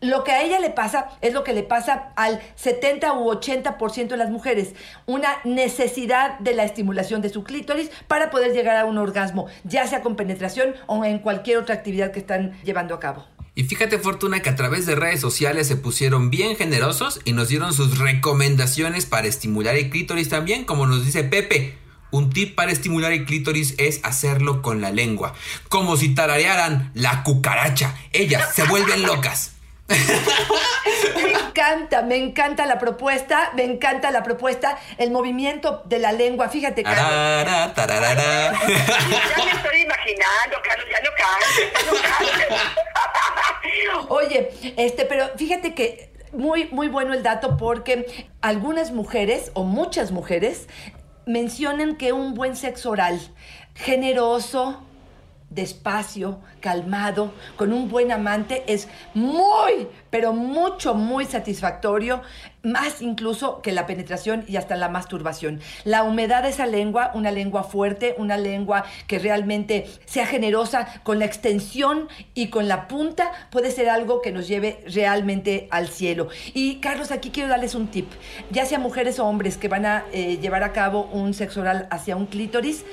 Lo 0.00 0.24
que 0.24 0.32
a 0.32 0.42
ella 0.42 0.60
le 0.60 0.70
pasa 0.70 1.08
es 1.20 1.32
lo 1.32 1.44
que 1.44 1.52
le 1.52 1.62
pasa 1.62 2.12
al 2.16 2.40
70 2.56 3.12
u 3.14 3.30
80% 3.30 4.08
de 4.08 4.16
las 4.16 4.30
mujeres, 4.30 4.74
una 5.06 5.28
necesidad 5.44 6.38
de 6.38 6.54
la 6.54 6.64
estimulación 6.64 7.22
de 7.22 7.28
su 7.28 7.44
clítoris 7.44 7.90
para 8.06 8.30
poder 8.30 8.52
llegar 8.52 8.76
a 8.76 8.84
un 8.84 8.98
orgasmo, 8.98 9.46
ya 9.64 9.86
sea 9.86 10.02
con 10.02 10.16
penetración 10.16 10.74
o 10.86 11.04
en 11.04 11.18
cualquier 11.18 11.58
otra 11.58 11.74
actividad 11.74 12.12
que 12.12 12.20
están 12.20 12.52
llevando 12.62 12.94
a 12.94 13.00
cabo. 13.00 13.24
Y 13.54 13.64
fíjate 13.64 13.98
Fortuna 13.98 14.40
que 14.40 14.50
a 14.50 14.54
través 14.54 14.86
de 14.86 14.94
redes 14.94 15.20
sociales 15.20 15.66
se 15.66 15.74
pusieron 15.74 16.30
bien 16.30 16.54
generosos 16.54 17.20
y 17.24 17.32
nos 17.32 17.48
dieron 17.48 17.72
sus 17.72 17.98
recomendaciones 17.98 19.04
para 19.04 19.26
estimular 19.26 19.74
el 19.74 19.90
clítoris 19.90 20.28
también, 20.28 20.64
como 20.64 20.86
nos 20.86 21.04
dice 21.04 21.24
Pepe. 21.24 21.76
Un 22.10 22.30
tip 22.30 22.54
para 22.54 22.72
estimular 22.72 23.12
el 23.12 23.26
clítoris 23.26 23.74
es 23.78 24.00
hacerlo 24.02 24.62
con 24.62 24.80
la 24.80 24.90
lengua, 24.90 25.34
como 25.68 25.96
si 25.96 26.14
tararearan 26.14 26.90
la 26.94 27.22
cucaracha. 27.22 27.94
Ellas 28.12 28.54
se 28.54 28.64
vuelven 28.64 29.02
locas. 29.02 29.52
Me 29.88 31.32
encanta, 31.32 32.02
me 32.02 32.16
encanta 32.16 32.66
la 32.66 32.78
propuesta, 32.78 33.52
me 33.54 33.64
encanta 33.64 34.10
la 34.10 34.22
propuesta, 34.22 34.78
el 34.98 35.10
movimiento 35.10 35.82
de 35.86 35.98
la 35.98 36.12
lengua. 36.12 36.48
Fíjate, 36.48 36.82
Carlos. 36.82 37.06
Ya 37.08 37.72
me 39.44 39.50
estoy 39.50 39.80
imaginando, 39.80 40.56
Carlos, 40.62 40.86
ya 40.90 41.00
no 41.02 41.10
cantes, 41.16 41.72
ya 41.74 41.82
no 43.90 44.00
Oye, 44.14 44.50
este, 44.76 45.04
pero 45.04 45.30
fíjate 45.36 45.74
que 45.74 46.08
muy, 46.32 46.68
muy 46.70 46.88
bueno 46.88 47.14
el 47.14 47.22
dato 47.22 47.56
porque 47.56 48.26
algunas 48.40 48.92
mujeres 48.92 49.50
o 49.54 49.64
muchas 49.64 50.10
mujeres 50.10 50.68
mencionan 51.28 51.96
que 51.96 52.12
un 52.12 52.34
buen 52.34 52.56
sexo 52.56 52.90
oral, 52.90 53.20
generoso, 53.74 54.82
despacio, 55.50 56.40
calmado, 56.60 57.32
con 57.56 57.72
un 57.72 57.88
buen 57.88 58.12
amante, 58.12 58.64
es 58.66 58.88
muy, 59.14 59.88
pero 60.10 60.32
mucho, 60.32 60.94
muy 60.94 61.24
satisfactorio, 61.24 62.22
más 62.62 63.00
incluso 63.00 63.62
que 63.62 63.72
la 63.72 63.86
penetración 63.86 64.44
y 64.46 64.56
hasta 64.56 64.76
la 64.76 64.88
masturbación. 64.88 65.60
La 65.84 66.02
humedad 66.02 66.42
de 66.42 66.50
esa 66.50 66.66
lengua, 66.66 67.12
una 67.14 67.30
lengua 67.30 67.62
fuerte, 67.62 68.14
una 68.18 68.36
lengua 68.36 68.84
que 69.06 69.18
realmente 69.18 69.86
sea 70.04 70.26
generosa 70.26 71.00
con 71.02 71.18
la 71.18 71.24
extensión 71.24 72.08
y 72.34 72.48
con 72.48 72.68
la 72.68 72.88
punta, 72.88 73.30
puede 73.50 73.70
ser 73.70 73.88
algo 73.88 74.20
que 74.20 74.32
nos 74.32 74.48
lleve 74.48 74.84
realmente 74.86 75.68
al 75.70 75.88
cielo. 75.88 76.28
Y 76.52 76.76
Carlos, 76.76 77.10
aquí 77.10 77.30
quiero 77.30 77.48
darles 77.48 77.74
un 77.74 77.88
tip, 77.88 78.10
ya 78.50 78.66
sea 78.66 78.78
mujeres 78.78 79.18
o 79.18 79.26
hombres 79.26 79.56
que 79.56 79.68
van 79.68 79.86
a 79.86 80.04
eh, 80.12 80.38
llevar 80.38 80.62
a 80.62 80.72
cabo 80.72 81.08
un 81.12 81.32
sexo 81.32 81.60
oral 81.60 81.88
hacia 81.90 82.16
un 82.16 82.26
clítoris, 82.26 82.84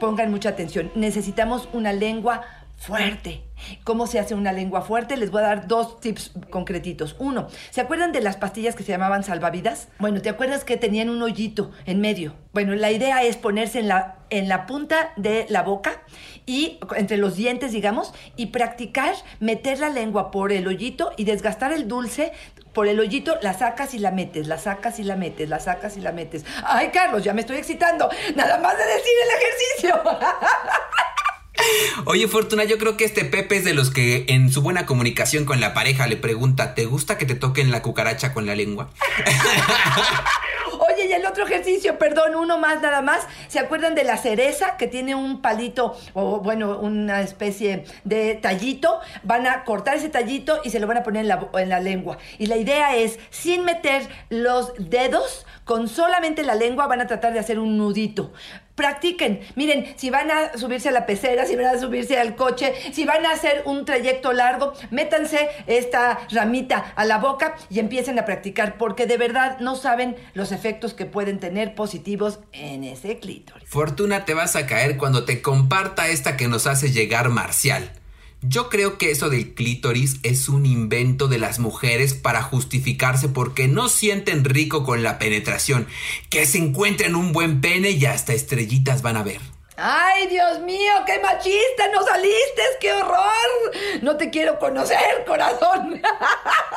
pongan 0.00 0.32
mucha 0.32 0.48
atención. 0.48 0.90
Necesitamos 0.96 1.68
una 1.72 1.92
lengua 1.92 2.42
fuerte. 2.80 3.42
¿Cómo 3.84 4.06
se 4.06 4.18
hace 4.18 4.34
una 4.34 4.52
lengua 4.52 4.80
fuerte? 4.80 5.18
Les 5.18 5.30
voy 5.30 5.42
a 5.42 5.48
dar 5.48 5.68
dos 5.68 6.00
tips 6.00 6.32
concretitos. 6.48 7.14
Uno, 7.18 7.48
¿se 7.70 7.82
acuerdan 7.82 8.10
de 8.10 8.22
las 8.22 8.38
pastillas 8.38 8.74
que 8.74 8.82
se 8.82 8.90
llamaban 8.90 9.22
salvavidas? 9.22 9.88
Bueno, 9.98 10.22
¿te 10.22 10.30
acuerdas 10.30 10.64
que 10.64 10.78
tenían 10.78 11.10
un 11.10 11.22
hoyito 11.22 11.70
en 11.84 12.00
medio? 12.00 12.34
Bueno, 12.54 12.74
la 12.74 12.90
idea 12.90 13.22
es 13.22 13.36
ponerse 13.36 13.80
en 13.80 13.88
la, 13.88 14.16
en 14.30 14.48
la 14.48 14.66
punta 14.66 15.12
de 15.16 15.44
la 15.50 15.62
boca 15.62 16.02
y 16.46 16.78
entre 16.96 17.18
los 17.18 17.36
dientes, 17.36 17.72
digamos, 17.72 18.14
y 18.34 18.46
practicar 18.46 19.14
meter 19.40 19.78
la 19.78 19.90
lengua 19.90 20.30
por 20.30 20.50
el 20.50 20.66
hoyito 20.66 21.12
y 21.18 21.24
desgastar 21.24 21.72
el 21.72 21.86
dulce 21.86 22.32
por 22.80 22.88
el 22.88 22.98
hoyito, 22.98 23.36
la 23.42 23.52
sacas 23.52 23.92
y 23.92 23.98
la 23.98 24.10
metes, 24.10 24.46
la 24.46 24.56
sacas 24.56 24.98
y 24.98 25.02
la 25.02 25.14
metes, 25.14 25.50
la 25.50 25.60
sacas 25.60 25.98
y 25.98 26.00
la 26.00 26.12
metes. 26.12 26.46
Ay, 26.64 26.88
Carlos, 26.88 27.22
ya 27.22 27.34
me 27.34 27.42
estoy 27.42 27.58
excitando. 27.58 28.08
Nada 28.34 28.56
más 28.56 28.72
de 28.78 28.84
decir 28.86 29.12
el 29.22 29.30
ejercicio. 29.38 30.02
Oye, 32.06 32.26
Fortuna, 32.26 32.64
yo 32.64 32.78
creo 32.78 32.96
que 32.96 33.04
este 33.04 33.26
Pepe 33.26 33.58
es 33.58 33.66
de 33.66 33.74
los 33.74 33.90
que 33.90 34.24
en 34.30 34.50
su 34.50 34.62
buena 34.62 34.86
comunicación 34.86 35.44
con 35.44 35.60
la 35.60 35.74
pareja 35.74 36.06
le 36.06 36.16
pregunta, 36.16 36.74
¿te 36.74 36.86
gusta 36.86 37.18
que 37.18 37.26
te 37.26 37.34
toquen 37.34 37.70
la 37.70 37.82
cucaracha 37.82 38.32
con 38.32 38.46
la 38.46 38.54
lengua? 38.54 38.88
Y 41.08 41.12
el 41.12 41.24
otro 41.24 41.44
ejercicio, 41.44 41.98
perdón, 41.98 42.34
uno 42.36 42.58
más 42.58 42.82
nada 42.82 43.02
más. 43.02 43.26
¿Se 43.48 43.58
acuerdan 43.58 43.94
de 43.94 44.04
la 44.04 44.16
cereza 44.16 44.76
que 44.76 44.86
tiene 44.86 45.14
un 45.14 45.40
palito 45.40 45.96
o 46.14 46.40
bueno, 46.40 46.78
una 46.78 47.20
especie 47.22 47.84
de 48.04 48.34
tallito? 48.34 49.00
Van 49.22 49.46
a 49.46 49.64
cortar 49.64 49.96
ese 49.96 50.08
tallito 50.08 50.60
y 50.64 50.70
se 50.70 50.80
lo 50.80 50.86
van 50.86 50.98
a 50.98 51.02
poner 51.02 51.22
en 51.22 51.28
la, 51.28 51.48
en 51.54 51.68
la 51.68 51.80
lengua. 51.80 52.18
Y 52.38 52.46
la 52.46 52.56
idea 52.56 52.96
es, 52.96 53.18
sin 53.30 53.64
meter 53.64 54.08
los 54.28 54.72
dedos, 54.78 55.46
con 55.64 55.88
solamente 55.88 56.42
la 56.42 56.54
lengua 56.54 56.86
van 56.86 57.00
a 57.00 57.06
tratar 57.06 57.32
de 57.32 57.38
hacer 57.38 57.58
un 57.58 57.78
nudito 57.78 58.32
practiquen. 58.80 59.40
Miren, 59.56 59.92
si 59.96 60.08
van 60.08 60.30
a 60.30 60.56
subirse 60.56 60.88
a 60.88 60.92
la 60.92 61.04
pecera, 61.04 61.44
si 61.44 61.54
van 61.54 61.66
a 61.66 61.78
subirse 61.78 62.18
al 62.18 62.34
coche, 62.34 62.72
si 62.92 63.04
van 63.04 63.26
a 63.26 63.32
hacer 63.32 63.62
un 63.66 63.84
trayecto 63.84 64.32
largo, 64.32 64.72
métanse 64.90 65.50
esta 65.66 66.18
ramita 66.30 66.94
a 66.96 67.04
la 67.04 67.18
boca 67.18 67.56
y 67.68 67.78
empiecen 67.78 68.18
a 68.18 68.24
practicar, 68.24 68.78
porque 68.78 69.04
de 69.04 69.18
verdad 69.18 69.58
no 69.60 69.76
saben 69.76 70.16
los 70.32 70.50
efectos 70.50 70.94
que 70.94 71.04
pueden 71.04 71.40
tener 71.40 71.74
positivos 71.74 72.40
en 72.52 72.84
ese 72.84 73.18
clítoris. 73.18 73.68
Fortuna 73.68 74.24
te 74.24 74.32
vas 74.32 74.56
a 74.56 74.66
caer 74.66 74.96
cuando 74.96 75.26
te 75.26 75.42
comparta 75.42 76.08
esta 76.08 76.38
que 76.38 76.48
nos 76.48 76.66
hace 76.66 76.90
llegar 76.90 77.28
Marcial. 77.28 77.99
Yo 78.42 78.70
creo 78.70 78.96
que 78.96 79.10
eso 79.10 79.28
del 79.28 79.54
clítoris 79.54 80.16
es 80.22 80.48
un 80.48 80.64
invento 80.64 81.28
de 81.28 81.38
las 81.38 81.58
mujeres 81.58 82.14
para 82.14 82.42
justificarse 82.42 83.28
porque 83.28 83.68
no 83.68 83.88
sienten 83.88 84.44
rico 84.44 84.82
con 84.82 85.02
la 85.02 85.18
penetración, 85.18 85.86
que 86.30 86.46
se 86.46 86.56
encuentren 86.58 87.16
un 87.16 87.32
buen 87.32 87.60
pene 87.60 87.90
y 87.90 88.06
hasta 88.06 88.32
estrellitas 88.32 89.02
van 89.02 89.18
a 89.18 89.22
ver. 89.22 89.40
¡Ay, 89.82 90.26
Dios 90.26 90.60
mío! 90.60 90.92
¡Qué 91.06 91.18
machista! 91.20 91.88
¡No 91.92 92.02
saliste! 92.04 92.62
¡Qué 92.80 92.92
horror! 92.92 94.02
No 94.02 94.16
te 94.18 94.28
quiero 94.28 94.58
conocer, 94.58 95.24
corazón. 95.26 96.02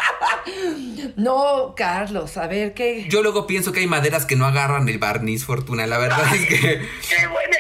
no, 1.18 1.74
Carlos, 1.76 2.38
a 2.38 2.48
ver 2.48 2.74
qué. 2.74 3.06
Yo 3.10 3.22
luego 3.22 3.46
pienso 3.46 3.74
que 3.74 3.82
hay 3.82 3.88
maderas 3.88 4.26
que 4.26 4.38
no 4.38 4.46
agarran 4.46 4.88
el 4.88 5.00
barniz, 5.00 5.44
Fortuna. 5.44 5.86
La 5.86 5.98
verdad 5.98 6.34
es 6.34 6.48
que. 6.48 6.60
¡Qué 6.60 7.28
buen 7.28 7.52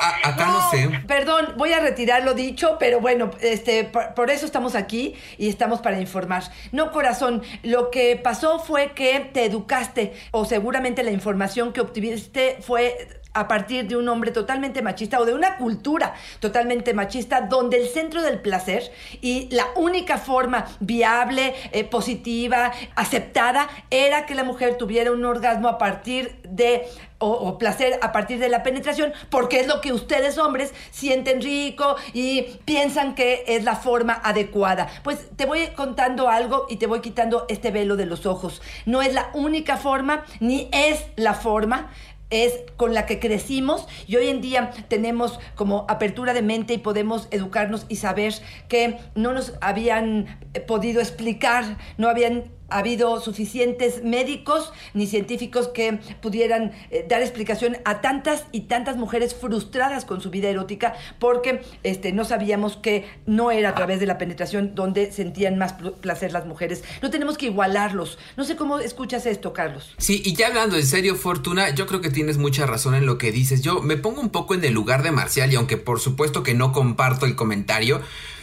acá 0.00 0.46
no, 0.46 0.70
sé. 0.70 0.88
Perdón, 1.06 1.54
voy 1.56 1.72
a 1.72 1.80
retirar 1.80 2.24
lo 2.24 2.34
dicho, 2.34 2.76
pero 2.78 3.00
bueno, 3.00 3.30
este, 3.40 3.84
por, 3.84 4.14
por 4.14 4.30
eso 4.30 4.46
estamos 4.46 4.74
aquí 4.74 5.14
y 5.38 5.48
estamos 5.48 5.80
para 5.80 6.00
informar. 6.00 6.44
No, 6.72 6.92
corazón, 6.92 7.42
lo 7.62 7.90
que 7.90 8.16
pasó 8.16 8.58
fue 8.58 8.92
que 8.92 9.30
te 9.32 9.44
educaste 9.44 10.12
o 10.30 10.44
seguramente 10.44 11.02
la 11.02 11.10
información 11.10 11.72
que 11.72 11.80
obtuviste 11.80 12.58
fue 12.60 13.19
a 13.32 13.48
partir 13.48 13.86
de 13.86 13.96
un 13.96 14.08
hombre 14.08 14.30
totalmente 14.30 14.82
machista 14.82 15.20
o 15.20 15.24
de 15.24 15.34
una 15.34 15.56
cultura 15.56 16.14
totalmente 16.40 16.94
machista 16.94 17.42
donde 17.42 17.78
el 17.78 17.88
centro 17.88 18.22
del 18.22 18.40
placer 18.40 18.90
y 19.20 19.48
la 19.50 19.66
única 19.76 20.18
forma 20.18 20.66
viable, 20.80 21.54
eh, 21.72 21.84
positiva, 21.84 22.72
aceptada 22.96 23.68
era 23.90 24.26
que 24.26 24.34
la 24.34 24.44
mujer 24.44 24.76
tuviera 24.76 25.12
un 25.12 25.24
orgasmo 25.24 25.68
a 25.68 25.78
partir 25.78 26.40
de 26.42 26.86
o, 27.22 27.28
o, 27.28 27.58
placer 27.58 27.98
a 28.00 28.12
partir 28.12 28.38
de 28.38 28.48
la 28.48 28.62
penetración, 28.62 29.12
porque 29.28 29.60
es 29.60 29.66
lo 29.66 29.82
que 29.82 29.92
ustedes 29.92 30.38
hombres 30.38 30.72
sienten 30.90 31.42
rico 31.42 31.96
y 32.14 32.58
piensan 32.64 33.14
que 33.14 33.44
es 33.46 33.62
la 33.62 33.76
forma 33.76 34.14
adecuada. 34.24 34.88
Pues 35.04 35.28
te 35.36 35.44
voy 35.44 35.66
contando 35.76 36.30
algo 36.30 36.66
y 36.70 36.76
te 36.76 36.86
voy 36.86 37.00
quitando 37.00 37.44
este 37.50 37.70
velo 37.70 37.96
de 37.96 38.06
los 38.06 38.24
ojos. 38.24 38.62
No 38.86 39.02
es 39.02 39.12
la 39.12 39.28
única 39.34 39.76
forma, 39.76 40.24
ni 40.40 40.70
es 40.72 41.04
la 41.16 41.34
forma 41.34 41.90
es 42.30 42.60
con 42.76 42.94
la 42.94 43.06
que 43.06 43.18
crecimos 43.18 43.86
y 44.06 44.16
hoy 44.16 44.28
en 44.28 44.40
día 44.40 44.70
tenemos 44.88 45.38
como 45.54 45.84
apertura 45.88 46.32
de 46.32 46.42
mente 46.42 46.74
y 46.74 46.78
podemos 46.78 47.28
educarnos 47.30 47.86
y 47.88 47.96
saber 47.96 48.34
que 48.68 48.98
no 49.14 49.32
nos 49.32 49.54
habían 49.60 50.38
podido 50.66 51.00
explicar, 51.00 51.76
no 51.98 52.08
habían 52.08 52.44
habido 52.70 53.20
suficientes 53.20 54.02
médicos 54.04 54.72
ni 54.94 55.06
científicos 55.06 55.68
que 55.68 55.98
pudieran 56.20 56.72
eh, 56.90 57.04
dar 57.08 57.22
explicación 57.22 57.78
a 57.84 58.00
tantas 58.00 58.44
y 58.52 58.62
tantas 58.62 58.96
mujeres 58.96 59.34
frustradas 59.34 60.04
con 60.04 60.20
su 60.20 60.30
vida 60.30 60.48
erótica 60.48 60.94
porque 61.18 61.62
este, 61.82 62.12
no 62.12 62.24
sabíamos 62.24 62.76
que 62.76 63.06
no 63.26 63.50
era 63.50 63.70
a 63.70 63.74
través 63.74 64.00
de 64.00 64.06
la 64.06 64.18
penetración 64.18 64.74
donde 64.74 65.12
sentían 65.12 65.58
más 65.58 65.74
placer 66.00 66.32
las 66.32 66.46
mujeres. 66.46 66.84
No 67.02 67.10
tenemos 67.10 67.38
que 67.38 67.46
igualarlos. 67.46 68.18
No 68.36 68.44
sé 68.44 68.56
cómo 68.56 68.78
escuchas 68.78 69.26
esto, 69.26 69.52
Carlos. 69.52 69.94
Sí, 69.98 70.22
y 70.24 70.34
ya 70.34 70.48
hablando 70.48 70.76
en 70.76 70.86
serio, 70.86 71.16
Fortuna, 71.16 71.70
yo 71.74 71.86
creo 71.86 72.00
que 72.00 72.10
tienes 72.10 72.38
mucha 72.38 72.66
razón 72.66 72.94
en 72.94 73.06
lo 73.06 73.18
que 73.18 73.32
dices. 73.32 73.62
Yo 73.62 73.82
me 73.82 73.96
pongo 73.96 74.20
un 74.20 74.30
poco 74.30 74.54
en 74.54 74.64
el 74.64 74.72
lugar 74.72 75.02
de 75.02 75.10
Marcial 75.10 75.52
y 75.52 75.56
aunque 75.56 75.76
por 75.76 76.00
supuesto 76.00 76.42
que 76.42 76.54
no 76.54 76.72
comparto 76.72 77.26
el 77.26 77.36
comentario, 77.36 78.00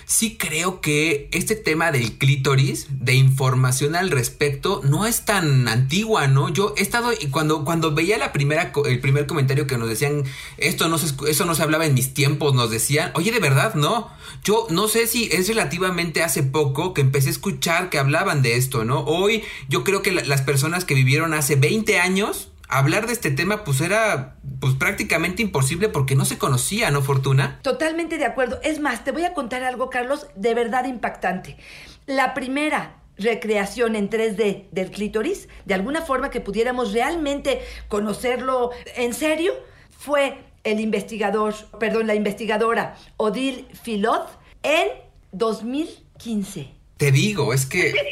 sí 0.07 0.37
creo 0.37 0.79
que 0.79 1.27
este 1.33 1.55
tema 1.55 1.91
del 1.91 2.17
clítoris, 2.17 2.87
de 2.89 3.13
información 3.13 3.93
al 3.93 4.09
respecto, 4.09 4.79
no 4.85 5.05
es 5.05 5.25
tan 5.25 5.67
antigua, 5.67 6.27
¿no? 6.27 6.47
Yo 6.47 6.73
he 6.77 6.81
estado, 6.81 7.11
y 7.11 7.27
cuando, 7.27 7.65
cuando 7.65 7.93
veía 7.93 8.17
la 8.17 8.31
primera, 8.31 8.71
el 8.85 8.99
primer 9.01 9.27
comentario 9.27 9.67
que 9.67 9.77
nos 9.77 9.89
decían, 9.89 10.23
esto 10.57 10.87
no 10.87 10.97
se, 10.97 11.13
eso 11.29 11.43
no 11.43 11.55
se 11.55 11.61
hablaba 11.61 11.85
en 11.85 11.93
mis 11.93 12.13
tiempos, 12.13 12.55
nos 12.55 12.71
decían, 12.71 13.11
oye, 13.15 13.33
de 13.33 13.41
verdad, 13.41 13.75
no. 13.75 14.09
Yo 14.45 14.65
no 14.69 14.87
sé 14.87 15.07
si 15.07 15.25
es 15.25 15.49
relativamente 15.49 16.23
hace 16.23 16.41
poco 16.41 16.93
que 16.93 17.01
empecé 17.01 17.27
a 17.27 17.31
escuchar 17.31 17.89
que 17.89 17.99
hablaban 17.99 18.41
de 18.41 18.55
esto, 18.55 18.85
¿no? 18.85 19.01
Hoy 19.01 19.43
yo 19.67 19.83
creo 19.83 20.01
que 20.01 20.13
la, 20.13 20.23
las 20.23 20.41
personas 20.41 20.85
que 20.85 20.95
vivieron 20.95 21.33
hace 21.33 21.57
20 21.57 21.99
años, 21.99 22.49
hablar 22.67 23.07
de 23.07 23.13
este 23.13 23.31
tema 23.31 23.63
pues 23.63 23.81
era 23.81 24.35
pues 24.59 24.73
prácticamente 24.75 25.41
imposible 25.41 25.89
porque 25.89 26.15
no 26.15 26.25
se 26.25 26.37
conocía, 26.37 26.91
¿no, 26.91 27.01
Fortuna? 27.01 27.59
Totalmente 27.61 28.17
de 28.17 28.25
acuerdo. 28.25 28.59
Es 28.63 28.79
más, 28.79 29.03
te 29.03 29.11
voy 29.11 29.25
a 29.25 29.33
contar 29.33 29.63
algo, 29.63 29.89
Carlos, 29.89 30.27
de 30.35 30.53
verdad 30.53 30.85
impactante. 30.85 31.57
La 32.05 32.33
primera 32.33 32.97
recreación 33.17 33.95
en 33.95 34.09
3D 34.09 34.65
del 34.71 34.91
clítoris, 34.91 35.47
de 35.65 35.73
alguna 35.73 36.01
forma 36.01 36.29
que 36.29 36.41
pudiéramos 36.41 36.93
realmente 36.93 37.61
conocerlo 37.87 38.71
en 38.95 39.13
serio, 39.13 39.53
fue 39.97 40.37
el 40.63 40.79
investigador, 40.79 41.55
perdón, 41.79 42.07
la 42.07 42.15
investigadora 42.15 42.95
Odile 43.17 43.65
Filot 43.83 44.27
en 44.63 44.87
2015. 45.31 46.71
Te 46.97 47.11
digo, 47.11 47.53
es 47.53 47.65
que... 47.65 47.93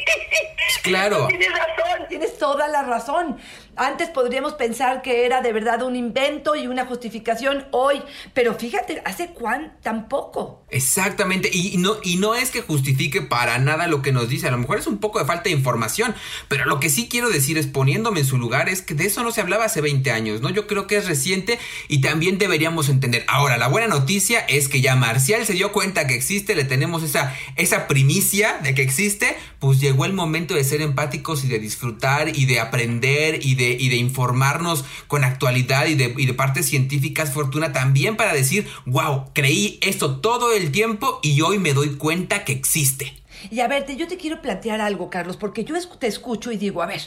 Claro. 0.82 1.26
Tienes 1.26 1.48
razón, 1.48 2.08
tienes 2.08 2.38
toda 2.38 2.68
la 2.68 2.84
razón. 2.84 3.38
Antes 3.76 4.08
podríamos 4.08 4.54
pensar 4.54 5.02
que 5.02 5.26
era 5.26 5.42
de 5.42 5.52
verdad 5.52 5.82
un 5.82 5.96
invento 5.96 6.56
y 6.56 6.66
una 6.66 6.86
justificación 6.86 7.66
hoy, 7.72 8.02
pero 8.32 8.54
fíjate, 8.54 9.02
¿hace 9.04 9.28
cuán 9.28 9.76
tampoco? 9.82 10.64
Exactamente, 10.70 11.50
y 11.52 11.76
no, 11.76 11.96
y 12.02 12.16
no 12.16 12.34
es 12.34 12.50
que 12.50 12.62
justifique 12.62 13.22
para 13.22 13.58
nada 13.58 13.86
lo 13.86 14.02
que 14.02 14.12
nos 14.12 14.28
dice, 14.28 14.48
a 14.48 14.50
lo 14.50 14.58
mejor 14.58 14.78
es 14.78 14.86
un 14.86 14.98
poco 14.98 15.18
de 15.18 15.26
falta 15.26 15.44
de 15.44 15.50
información, 15.50 16.14
pero 16.48 16.64
lo 16.64 16.80
que 16.80 16.88
sí 16.88 17.08
quiero 17.08 17.28
decir 17.28 17.58
es 17.58 17.66
poniéndome 17.66 18.20
en 18.20 18.26
su 18.26 18.38
lugar 18.38 18.68
es 18.68 18.82
que 18.82 18.94
de 18.94 19.06
eso 19.06 19.22
no 19.22 19.30
se 19.30 19.40
hablaba 19.40 19.66
hace 19.66 19.80
20 19.80 20.10
años, 20.10 20.40
¿no? 20.40 20.50
Yo 20.50 20.66
creo 20.66 20.86
que 20.86 20.96
es 20.96 21.06
reciente 21.06 21.58
y 21.88 22.00
también 22.00 22.38
deberíamos 22.38 22.88
entender. 22.88 23.24
Ahora, 23.28 23.58
la 23.58 23.68
buena 23.68 23.88
noticia 23.88 24.40
es 24.40 24.68
que 24.68 24.80
ya 24.80 24.96
Marcial 24.96 25.44
se 25.44 25.52
dio 25.52 25.72
cuenta 25.72 26.06
que 26.06 26.14
existe, 26.14 26.54
le 26.54 26.64
tenemos 26.64 27.02
esa, 27.02 27.36
esa 27.56 27.86
primicia 27.86 28.58
de 28.62 28.74
que 28.74 28.82
existe, 28.82 29.36
pues 29.58 29.80
llegó 29.80 30.04
el 30.04 30.12
momento 30.12 30.54
de 30.54 30.64
ser 30.64 30.80
empáticos 30.80 31.44
y 31.44 31.48
de 31.48 31.58
disfrutar 31.58 32.36
y 32.36 32.46
de 32.46 32.60
aprender 32.60 33.44
y 33.44 33.54
de 33.54 33.65
y 33.70 33.88
de 33.88 33.96
informarnos 33.96 34.84
con 35.06 35.24
actualidad 35.24 35.86
y 35.86 35.94
de, 35.94 36.14
y 36.16 36.26
de 36.26 36.34
partes 36.34 36.66
científicas, 36.66 37.32
Fortuna, 37.32 37.72
también 37.72 38.16
para 38.16 38.32
decir, 38.32 38.66
wow, 38.84 39.30
creí 39.32 39.78
esto 39.82 40.20
todo 40.20 40.52
el 40.52 40.72
tiempo 40.72 41.20
y 41.22 41.40
hoy 41.40 41.58
me 41.58 41.72
doy 41.72 41.96
cuenta 41.96 42.44
que 42.44 42.52
existe. 42.52 43.14
Y 43.50 43.60
a 43.60 43.68
ver, 43.68 43.86
yo 43.96 44.08
te 44.08 44.16
quiero 44.16 44.40
plantear 44.42 44.80
algo, 44.80 45.10
Carlos, 45.10 45.36
porque 45.36 45.64
yo 45.64 45.74
te 45.98 46.06
escucho 46.06 46.52
y 46.52 46.56
digo, 46.56 46.82
a 46.82 46.86
ver, 46.86 47.02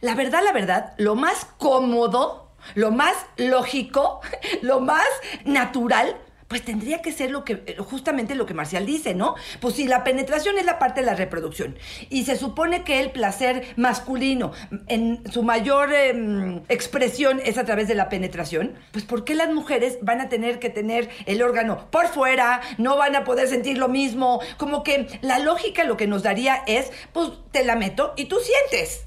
la 0.00 0.14
verdad, 0.14 0.42
la 0.44 0.52
verdad, 0.52 0.94
lo 0.98 1.14
más 1.14 1.46
cómodo, 1.58 2.50
lo 2.74 2.90
más 2.90 3.14
lógico, 3.36 4.20
lo 4.62 4.80
más 4.80 5.06
natural 5.44 6.16
pues 6.50 6.64
tendría 6.64 7.00
que 7.00 7.12
ser 7.12 7.30
lo 7.30 7.44
que 7.44 7.76
justamente 7.78 8.34
lo 8.34 8.44
que 8.44 8.54
Marcial 8.54 8.84
dice, 8.84 9.14
¿no? 9.14 9.36
Pues 9.60 9.76
si 9.76 9.86
la 9.86 10.02
penetración 10.02 10.58
es 10.58 10.64
la 10.64 10.80
parte 10.80 10.98
de 10.98 11.06
la 11.06 11.14
reproducción 11.14 11.78
y 12.08 12.24
se 12.24 12.36
supone 12.36 12.82
que 12.82 12.98
el 12.98 13.12
placer 13.12 13.64
masculino 13.76 14.50
en 14.88 15.22
su 15.30 15.44
mayor 15.44 15.92
eh, 15.92 16.60
expresión 16.68 17.40
es 17.44 17.56
a 17.56 17.64
través 17.64 17.86
de 17.86 17.94
la 17.94 18.08
penetración, 18.08 18.74
pues 18.90 19.04
¿por 19.04 19.24
qué 19.24 19.36
las 19.36 19.52
mujeres 19.52 19.98
van 20.02 20.20
a 20.20 20.28
tener 20.28 20.58
que 20.58 20.70
tener 20.70 21.08
el 21.26 21.40
órgano 21.40 21.88
por 21.92 22.08
fuera, 22.08 22.60
no 22.78 22.96
van 22.96 23.14
a 23.14 23.22
poder 23.22 23.46
sentir 23.46 23.78
lo 23.78 23.86
mismo? 23.86 24.40
Como 24.56 24.82
que 24.82 25.06
la 25.22 25.38
lógica 25.38 25.84
lo 25.84 25.96
que 25.96 26.08
nos 26.08 26.24
daría 26.24 26.64
es, 26.66 26.90
pues 27.12 27.30
te 27.52 27.64
la 27.64 27.76
meto 27.76 28.12
y 28.16 28.24
tú 28.24 28.38
sientes. 28.40 29.04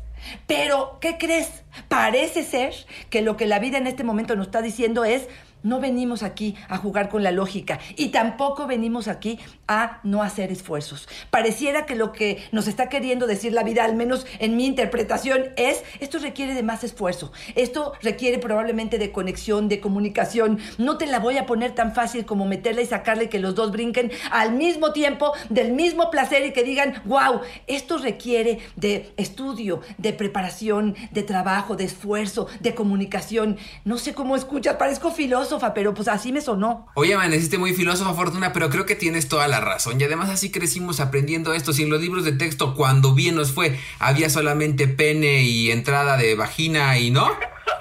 Pero, 0.47 0.97
¿qué 1.01 1.17
crees? 1.17 1.49
Parece 1.89 2.43
ser 2.43 2.73
que 3.09 3.21
lo 3.21 3.35
que 3.35 3.47
la 3.47 3.59
vida 3.59 3.77
en 3.77 3.87
este 3.87 4.05
momento 4.05 4.37
nos 4.37 4.47
está 4.47 4.61
diciendo 4.61 5.03
es, 5.03 5.27
no 5.63 5.79
venimos 5.79 6.21
aquí 6.21 6.55
a 6.67 6.77
jugar 6.77 7.09
con 7.09 7.23
la 7.23 7.31
lógica 7.31 7.79
y 7.95 8.09
tampoco 8.09 8.67
venimos 8.67 9.07
aquí 9.07 9.39
a 9.67 9.99
no 10.03 10.21
hacer 10.21 10.51
esfuerzos. 10.51 11.07
Pareciera 11.31 11.85
que 11.85 11.95
lo 11.95 12.11
que 12.11 12.43
nos 12.51 12.67
está 12.67 12.89
queriendo 12.89 13.27
decir 13.27 13.53
la 13.53 13.63
vida, 13.63 13.83
al 13.85 13.95
menos 13.95 14.27
en 14.39 14.57
mi 14.57 14.65
interpretación, 14.65 15.45
es 15.55 15.83
esto 15.99 16.19
requiere 16.19 16.53
de 16.53 16.63
más 16.63 16.83
esfuerzo. 16.83 17.31
Esto 17.55 17.93
requiere 18.01 18.39
probablemente 18.39 18.97
de 18.97 19.11
conexión, 19.11 19.69
de 19.69 19.79
comunicación. 19.79 20.59
No 20.77 20.97
te 20.97 21.07
la 21.07 21.19
voy 21.19 21.37
a 21.37 21.45
poner 21.45 21.73
tan 21.73 21.95
fácil 21.95 22.25
como 22.25 22.45
meterla 22.45 22.81
y 22.81 22.85
sacarle 22.85 23.29
que 23.29 23.39
los 23.39 23.55
dos 23.55 23.71
brinquen 23.71 24.11
al 24.31 24.53
mismo 24.53 24.91
tiempo, 24.91 25.33
del 25.49 25.71
mismo 25.71 26.11
placer 26.11 26.45
y 26.45 26.51
que 26.51 26.63
digan, 26.63 27.01
wow, 27.05 27.41
esto 27.67 27.97
requiere 27.97 28.59
de 28.75 29.13
estudio, 29.17 29.81
de 29.97 30.13
preparación, 30.13 30.95
de 31.11 31.23
trabajo, 31.23 31.75
de 31.75 31.85
esfuerzo, 31.85 32.47
de 32.59 32.75
comunicación. 32.75 33.57
No 33.85 33.97
sé 33.97 34.13
cómo 34.13 34.35
escuchas, 34.35 34.75
parezco 34.75 35.11
filósofo 35.11 35.52
pero 35.73 35.93
pues 35.93 36.07
así 36.07 36.31
me 36.31 36.41
sonó. 36.41 36.87
Oye, 36.95 37.13
amaneciste 37.13 37.57
muy 37.57 37.73
filósofa, 37.73 38.13
Fortuna, 38.13 38.53
pero 38.53 38.69
creo 38.69 38.85
que 38.85 38.95
tienes 38.95 39.27
toda 39.27 39.47
la 39.47 39.59
razón. 39.59 39.99
Y 39.99 40.03
además 40.03 40.29
así 40.29 40.51
crecimos 40.51 40.99
aprendiendo 40.99 41.53
esto. 41.53 41.73
Si 41.73 41.83
en 41.83 41.89
los 41.89 42.01
libros 42.01 42.23
de 42.23 42.31
texto, 42.31 42.75
cuando 42.75 43.13
bien 43.13 43.35
nos 43.35 43.51
fue, 43.51 43.79
había 43.99 44.29
solamente 44.29 44.87
pene 44.87 45.43
y 45.43 45.71
entrada 45.71 46.17
de 46.17 46.35
vagina 46.35 46.97
y 46.97 47.11
no. 47.11 47.29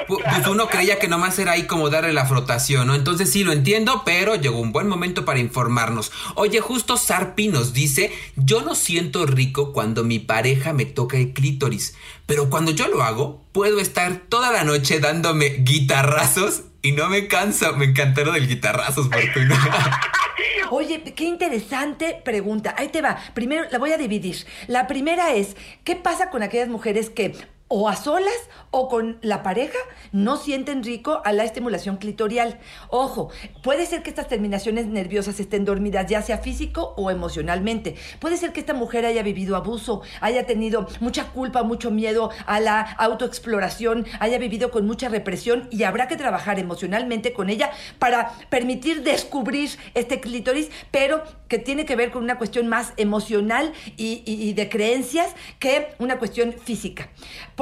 Pues 0.06 0.46
uno 0.46 0.68
creía 0.68 0.98
que 0.98 1.08
nomás 1.08 1.38
era 1.38 1.52
ahí 1.52 1.66
como 1.66 1.88
darle 1.88 2.12
la 2.12 2.26
frotación, 2.26 2.88
¿no? 2.88 2.94
Entonces 2.94 3.30
sí 3.30 3.44
lo 3.44 3.52
entiendo, 3.52 4.02
pero 4.04 4.34
llegó 4.34 4.60
un 4.60 4.72
buen 4.72 4.88
momento 4.88 5.24
para 5.24 5.38
informarnos. 5.38 6.12
Oye, 6.34 6.60
justo 6.60 6.96
Sarpi 6.96 7.48
nos 7.48 7.72
dice, 7.72 8.12
yo 8.36 8.62
no 8.62 8.74
siento 8.74 9.26
rico 9.26 9.72
cuando 9.72 10.04
mi 10.04 10.18
pareja 10.18 10.72
me 10.72 10.84
toca 10.84 11.16
el 11.16 11.32
clítoris, 11.32 11.94
pero 12.26 12.50
cuando 12.50 12.72
yo 12.72 12.88
lo 12.88 13.02
hago, 13.02 13.44
puedo 13.52 13.78
estar 13.78 14.22
toda 14.28 14.52
la 14.52 14.64
noche 14.64 15.00
dándome 15.00 15.56
guitarrazos 15.60 16.62
y 16.82 16.92
no 16.92 17.08
me 17.08 17.28
cansa. 17.28 17.72
Me 17.72 17.86
encantó 17.86 18.24
lo 18.24 18.32
del 18.32 18.48
guitarrazos, 18.48 19.08
Fortuna. 19.08 19.56
Oye, 20.70 21.02
qué 21.02 21.24
interesante 21.24 22.20
pregunta. 22.24 22.74
Ahí 22.78 22.88
te 22.88 23.02
va. 23.02 23.18
Primero, 23.34 23.64
la 23.70 23.78
voy 23.78 23.92
a 23.92 23.98
dividir. 23.98 24.46
La 24.66 24.86
primera 24.86 25.32
es, 25.34 25.56
¿qué 25.84 25.96
pasa 25.96 26.30
con 26.30 26.42
aquellas 26.42 26.68
mujeres 26.68 27.10
que 27.10 27.34
o 27.74 27.88
a 27.88 27.96
solas 27.96 28.34
o 28.70 28.86
con 28.88 29.16
la 29.22 29.42
pareja 29.42 29.78
no 30.12 30.36
sienten 30.36 30.84
rico 30.84 31.22
a 31.24 31.32
la 31.32 31.44
estimulación 31.44 31.96
clitorial. 31.96 32.60
Ojo, 32.90 33.30
puede 33.62 33.86
ser 33.86 34.02
que 34.02 34.10
estas 34.10 34.28
terminaciones 34.28 34.86
nerviosas 34.88 35.40
estén 35.40 35.64
dormidas 35.64 36.06
ya 36.06 36.20
sea 36.20 36.36
físico 36.36 36.92
o 36.98 37.10
emocionalmente. 37.10 37.96
Puede 38.20 38.36
ser 38.36 38.52
que 38.52 38.60
esta 38.60 38.74
mujer 38.74 39.06
haya 39.06 39.22
vivido 39.22 39.56
abuso, 39.56 40.02
haya 40.20 40.44
tenido 40.44 40.86
mucha 41.00 41.28
culpa, 41.28 41.62
mucho 41.62 41.90
miedo 41.90 42.30
a 42.44 42.60
la 42.60 42.82
autoexploración, 42.82 44.06
haya 44.20 44.36
vivido 44.36 44.70
con 44.70 44.86
mucha 44.86 45.08
represión 45.08 45.66
y 45.70 45.84
habrá 45.84 46.08
que 46.08 46.16
trabajar 46.18 46.58
emocionalmente 46.58 47.32
con 47.32 47.48
ella 47.48 47.70
para 47.98 48.32
permitir 48.50 49.02
descubrir 49.02 49.70
este 49.94 50.20
clítoris, 50.20 50.70
pero 50.90 51.22
que 51.48 51.58
tiene 51.58 51.86
que 51.86 51.96
ver 51.96 52.10
con 52.10 52.22
una 52.22 52.36
cuestión 52.36 52.68
más 52.68 52.92
emocional 52.96 53.72
y, 53.96 54.52
de 54.52 54.68
creencias 54.68 55.34
que 55.58 55.88
una 55.98 56.18
cuestión 56.18 56.52
física. 56.52 57.08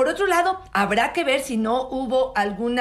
Otro 0.09 0.27
lado, 0.27 0.61
habrá 0.73 1.13
que 1.13 1.25
ver 1.25 1.41
si 1.41 1.57
no 1.57 1.89
hubo 1.89 2.33
algún 2.37 2.79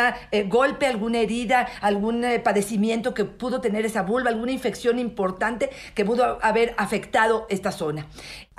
golpe, 0.48 0.88
alguna 0.88 1.20
herida, 1.20 1.68
algún 1.82 2.26
padecimiento 2.44 3.14
que 3.14 3.26
pudo 3.26 3.62
tener 3.62 3.86
esa 3.86 4.04
vulva, 4.04 4.30
alguna 4.30 4.52
infección 4.52 5.00
importante 5.00 5.70
que 5.96 6.06
pudo 6.06 6.40
haber 6.42 6.74
afectado 6.78 7.48
esta 7.50 7.72
zona. 7.72 8.08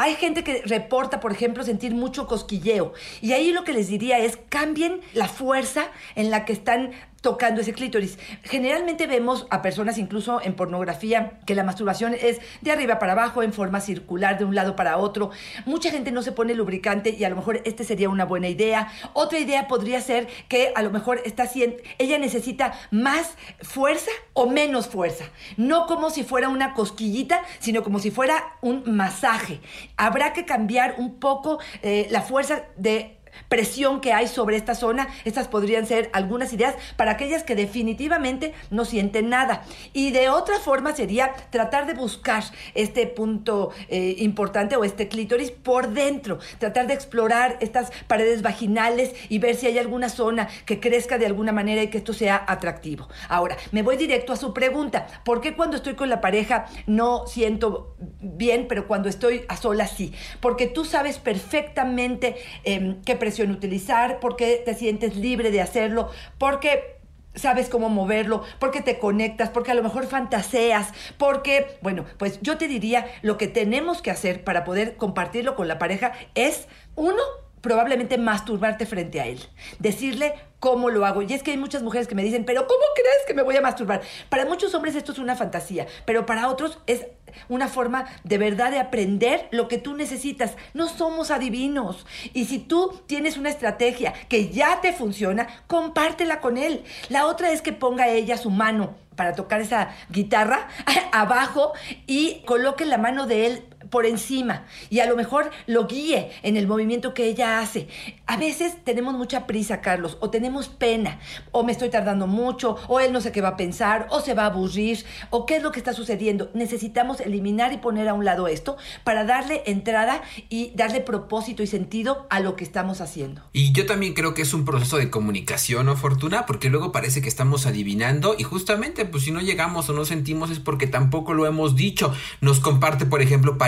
Hay 0.02 0.14
gente 0.14 0.42
que 0.42 0.62
reporta, 0.64 1.20
por 1.20 1.30
ejemplo, 1.30 1.62
sentir 1.62 1.94
mucho 1.94 2.26
cosquilleo. 2.26 2.94
Y 3.20 3.34
ahí 3.34 3.52
lo 3.52 3.64
que 3.64 3.74
les 3.74 3.88
diría 3.88 4.18
es 4.18 4.38
cambien 4.48 5.02
la 5.12 5.28
fuerza 5.28 5.88
en 6.14 6.30
la 6.30 6.46
que 6.46 6.54
están 6.54 6.92
tocando 7.20 7.60
ese 7.60 7.72
clítoris. 7.72 8.18
Generalmente 8.44 9.06
vemos 9.06 9.46
a 9.50 9.62
personas, 9.62 9.98
incluso 9.98 10.40
en 10.42 10.54
pornografía, 10.54 11.40
que 11.46 11.54
la 11.54 11.64
masturbación 11.64 12.14
es 12.14 12.38
de 12.60 12.72
arriba 12.72 12.98
para 12.98 13.12
abajo, 13.12 13.42
en 13.42 13.52
forma 13.52 13.80
circular, 13.80 14.38
de 14.38 14.44
un 14.44 14.54
lado 14.54 14.76
para 14.76 14.96
otro. 14.96 15.30
Mucha 15.66 15.90
gente 15.90 16.12
no 16.12 16.22
se 16.22 16.32
pone 16.32 16.54
lubricante 16.54 17.14
y 17.18 17.24
a 17.24 17.30
lo 17.30 17.36
mejor 17.36 17.60
este 17.64 17.84
sería 17.84 18.08
una 18.08 18.24
buena 18.24 18.48
idea. 18.48 18.88
Otra 19.12 19.38
idea 19.38 19.68
podría 19.68 20.00
ser 20.00 20.28
que 20.48 20.72
a 20.74 20.82
lo 20.82 20.90
mejor 20.90 21.20
está 21.24 21.50
ella 21.98 22.18
necesita 22.18 22.72
más 22.90 23.34
fuerza 23.60 24.10
o 24.34 24.46
menos 24.46 24.88
fuerza. 24.88 25.24
No 25.56 25.86
como 25.86 26.10
si 26.10 26.22
fuera 26.22 26.48
una 26.48 26.74
cosquillita, 26.74 27.42
sino 27.58 27.82
como 27.82 27.98
si 27.98 28.10
fuera 28.10 28.56
un 28.62 28.84
masaje. 28.94 29.60
Habrá 29.96 30.32
que 30.32 30.44
cambiar 30.44 30.96
un 30.98 31.18
poco 31.20 31.58
eh, 31.82 32.08
la 32.10 32.22
fuerza 32.22 32.64
de 32.76 33.19
presión 33.48 34.00
que 34.00 34.12
hay 34.12 34.28
sobre 34.28 34.56
esta 34.56 34.74
zona. 34.74 35.08
Estas 35.24 35.48
podrían 35.48 35.86
ser 35.86 36.10
algunas 36.12 36.52
ideas 36.52 36.74
para 36.96 37.12
aquellas 37.12 37.42
que 37.42 37.54
definitivamente 37.54 38.54
no 38.70 38.84
sienten 38.84 39.28
nada. 39.28 39.62
Y 39.92 40.10
de 40.10 40.28
otra 40.28 40.58
forma 40.58 40.94
sería 40.94 41.32
tratar 41.50 41.86
de 41.86 41.94
buscar 41.94 42.44
este 42.74 43.06
punto 43.06 43.70
eh, 43.88 44.16
importante 44.18 44.76
o 44.76 44.84
este 44.84 45.08
clítoris 45.08 45.50
por 45.50 45.90
dentro, 45.90 46.38
tratar 46.58 46.86
de 46.86 46.94
explorar 46.94 47.56
estas 47.60 47.90
paredes 48.06 48.42
vaginales 48.42 49.14
y 49.28 49.38
ver 49.38 49.56
si 49.56 49.66
hay 49.66 49.78
alguna 49.78 50.08
zona 50.08 50.48
que 50.64 50.80
crezca 50.80 51.18
de 51.18 51.26
alguna 51.26 51.52
manera 51.52 51.82
y 51.82 51.88
que 51.88 51.98
esto 51.98 52.12
sea 52.12 52.44
atractivo. 52.46 53.08
Ahora, 53.28 53.56
me 53.72 53.82
voy 53.82 53.96
directo 53.96 54.32
a 54.32 54.36
su 54.36 54.52
pregunta. 54.52 55.06
¿Por 55.24 55.40
qué 55.40 55.54
cuando 55.54 55.76
estoy 55.76 55.94
con 55.94 56.08
la 56.08 56.20
pareja 56.20 56.66
no 56.86 57.26
siento 57.26 57.96
bien, 58.20 58.66
pero 58.68 58.86
cuando 58.86 59.08
estoy 59.08 59.42
a 59.48 59.56
solas 59.56 59.92
sí? 59.96 60.12
Porque 60.40 60.66
tú 60.66 60.84
sabes 60.84 61.18
perfectamente 61.18 62.36
eh, 62.64 62.96
qué 63.04 63.16
presión 63.30 63.52
utilizar, 63.52 64.18
porque 64.18 64.60
te 64.64 64.74
sientes 64.74 65.14
libre 65.14 65.52
de 65.52 65.60
hacerlo, 65.60 66.10
porque 66.36 66.96
sabes 67.36 67.68
cómo 67.68 67.88
moverlo, 67.88 68.42
porque 68.58 68.82
te 68.82 68.98
conectas, 68.98 69.50
porque 69.50 69.70
a 69.70 69.74
lo 69.74 69.84
mejor 69.84 70.08
fantaseas, 70.08 70.92
porque, 71.16 71.78
bueno, 71.80 72.04
pues 72.18 72.40
yo 72.42 72.58
te 72.58 72.66
diría, 72.66 73.06
lo 73.22 73.38
que 73.38 73.46
tenemos 73.46 74.02
que 74.02 74.10
hacer 74.10 74.42
para 74.42 74.64
poder 74.64 74.96
compartirlo 74.96 75.54
con 75.54 75.68
la 75.68 75.78
pareja 75.78 76.10
es, 76.34 76.66
uno, 76.96 77.22
probablemente 77.60 78.18
masturbarte 78.18 78.86
frente 78.86 79.20
a 79.20 79.26
él. 79.26 79.40
Decirle 79.78 80.34
cómo 80.60 80.90
lo 80.90 81.06
hago. 81.06 81.22
Y 81.22 81.32
es 81.32 81.42
que 81.42 81.50
hay 81.50 81.56
muchas 81.56 81.82
mujeres 81.82 82.06
que 82.06 82.14
me 82.14 82.22
dicen, 82.22 82.44
pero 82.44 82.66
¿cómo 82.66 82.82
crees 82.94 83.26
que 83.26 83.34
me 83.34 83.42
voy 83.42 83.56
a 83.56 83.62
masturbar? 83.62 84.02
Para 84.28 84.44
muchos 84.44 84.74
hombres 84.74 84.94
esto 84.94 85.12
es 85.12 85.18
una 85.18 85.34
fantasía, 85.34 85.86
pero 86.04 86.26
para 86.26 86.48
otros 86.48 86.78
es 86.86 87.06
una 87.48 87.68
forma 87.68 88.06
de 88.24 88.38
verdad 88.38 88.70
de 88.70 88.78
aprender 88.78 89.48
lo 89.50 89.68
que 89.68 89.78
tú 89.78 89.94
necesitas. 89.94 90.56
No 90.74 90.88
somos 90.88 91.30
adivinos. 91.30 92.06
Y 92.34 92.44
si 92.44 92.58
tú 92.58 93.00
tienes 93.06 93.36
una 93.36 93.48
estrategia 93.48 94.12
que 94.28 94.50
ya 94.50 94.80
te 94.80 94.92
funciona, 94.92 95.48
compártela 95.66 96.40
con 96.40 96.58
él. 96.58 96.84
La 97.08 97.26
otra 97.26 97.50
es 97.50 97.62
que 97.62 97.72
ponga 97.72 98.08
ella 98.08 98.36
su 98.36 98.50
mano 98.50 98.94
para 99.16 99.34
tocar 99.34 99.60
esa 99.60 99.90
guitarra 100.08 100.68
abajo 101.12 101.72
y 102.06 102.42
coloque 102.46 102.84
la 102.84 102.98
mano 102.98 103.26
de 103.26 103.46
él 103.46 103.64
por 103.90 104.06
encima 104.06 104.64
y 104.88 105.00
a 105.00 105.06
lo 105.06 105.16
mejor 105.16 105.50
lo 105.66 105.86
guíe 105.86 106.30
en 106.42 106.56
el 106.56 106.66
movimiento 106.66 107.14
que 107.14 107.26
ella 107.26 107.60
hace. 107.60 107.88
A 108.26 108.36
veces 108.36 108.76
tenemos 108.84 109.14
mucha 109.14 109.46
prisa, 109.46 109.80
Carlos, 109.80 110.16
o 110.20 110.30
tenemos 110.30 110.68
pena, 110.68 111.18
o 111.50 111.64
me 111.64 111.72
estoy 111.72 111.90
tardando 111.90 112.26
mucho, 112.26 112.76
o 112.88 113.00
él 113.00 113.12
no 113.12 113.20
sé 113.20 113.32
qué 113.32 113.40
va 113.40 113.48
a 113.48 113.56
pensar, 113.56 114.06
o 114.10 114.20
se 114.20 114.34
va 114.34 114.44
a 114.44 114.46
aburrir, 114.46 115.04
o 115.30 115.46
qué 115.46 115.56
es 115.56 115.62
lo 115.62 115.72
que 115.72 115.78
está 115.78 115.92
sucediendo. 115.92 116.50
Necesitamos 116.54 117.20
eliminar 117.20 117.72
y 117.72 117.78
poner 117.78 118.08
a 118.08 118.14
un 118.14 118.24
lado 118.24 118.48
esto 118.48 118.76
para 119.04 119.24
darle 119.24 119.62
entrada 119.66 120.22
y 120.48 120.72
darle 120.74 121.00
propósito 121.00 121.62
y 121.62 121.66
sentido 121.66 122.26
a 122.30 122.40
lo 122.40 122.56
que 122.56 122.64
estamos 122.64 123.00
haciendo. 123.00 123.42
Y 123.52 123.72
yo 123.72 123.86
también 123.86 124.14
creo 124.14 124.34
que 124.34 124.42
es 124.42 124.54
un 124.54 124.64
proceso 124.64 124.96
de 124.96 125.10
comunicación 125.10 125.88
o 125.88 125.96
fortuna, 125.96 126.46
porque 126.46 126.70
luego 126.70 126.92
parece 126.92 127.20
que 127.22 127.28
estamos 127.28 127.66
adivinando 127.66 128.34
y 128.38 128.44
justamente 128.44 129.04
pues 129.04 129.24
si 129.24 129.32
no 129.32 129.40
llegamos 129.40 129.88
o 129.88 129.92
no 129.92 130.04
sentimos 130.04 130.50
es 130.50 130.60
porque 130.60 130.86
tampoco 130.86 131.34
lo 131.34 131.46
hemos 131.46 131.74
dicho. 131.74 132.14
Nos 132.40 132.60
comparte, 132.60 133.06
por 133.06 133.22
ejemplo, 133.22 133.58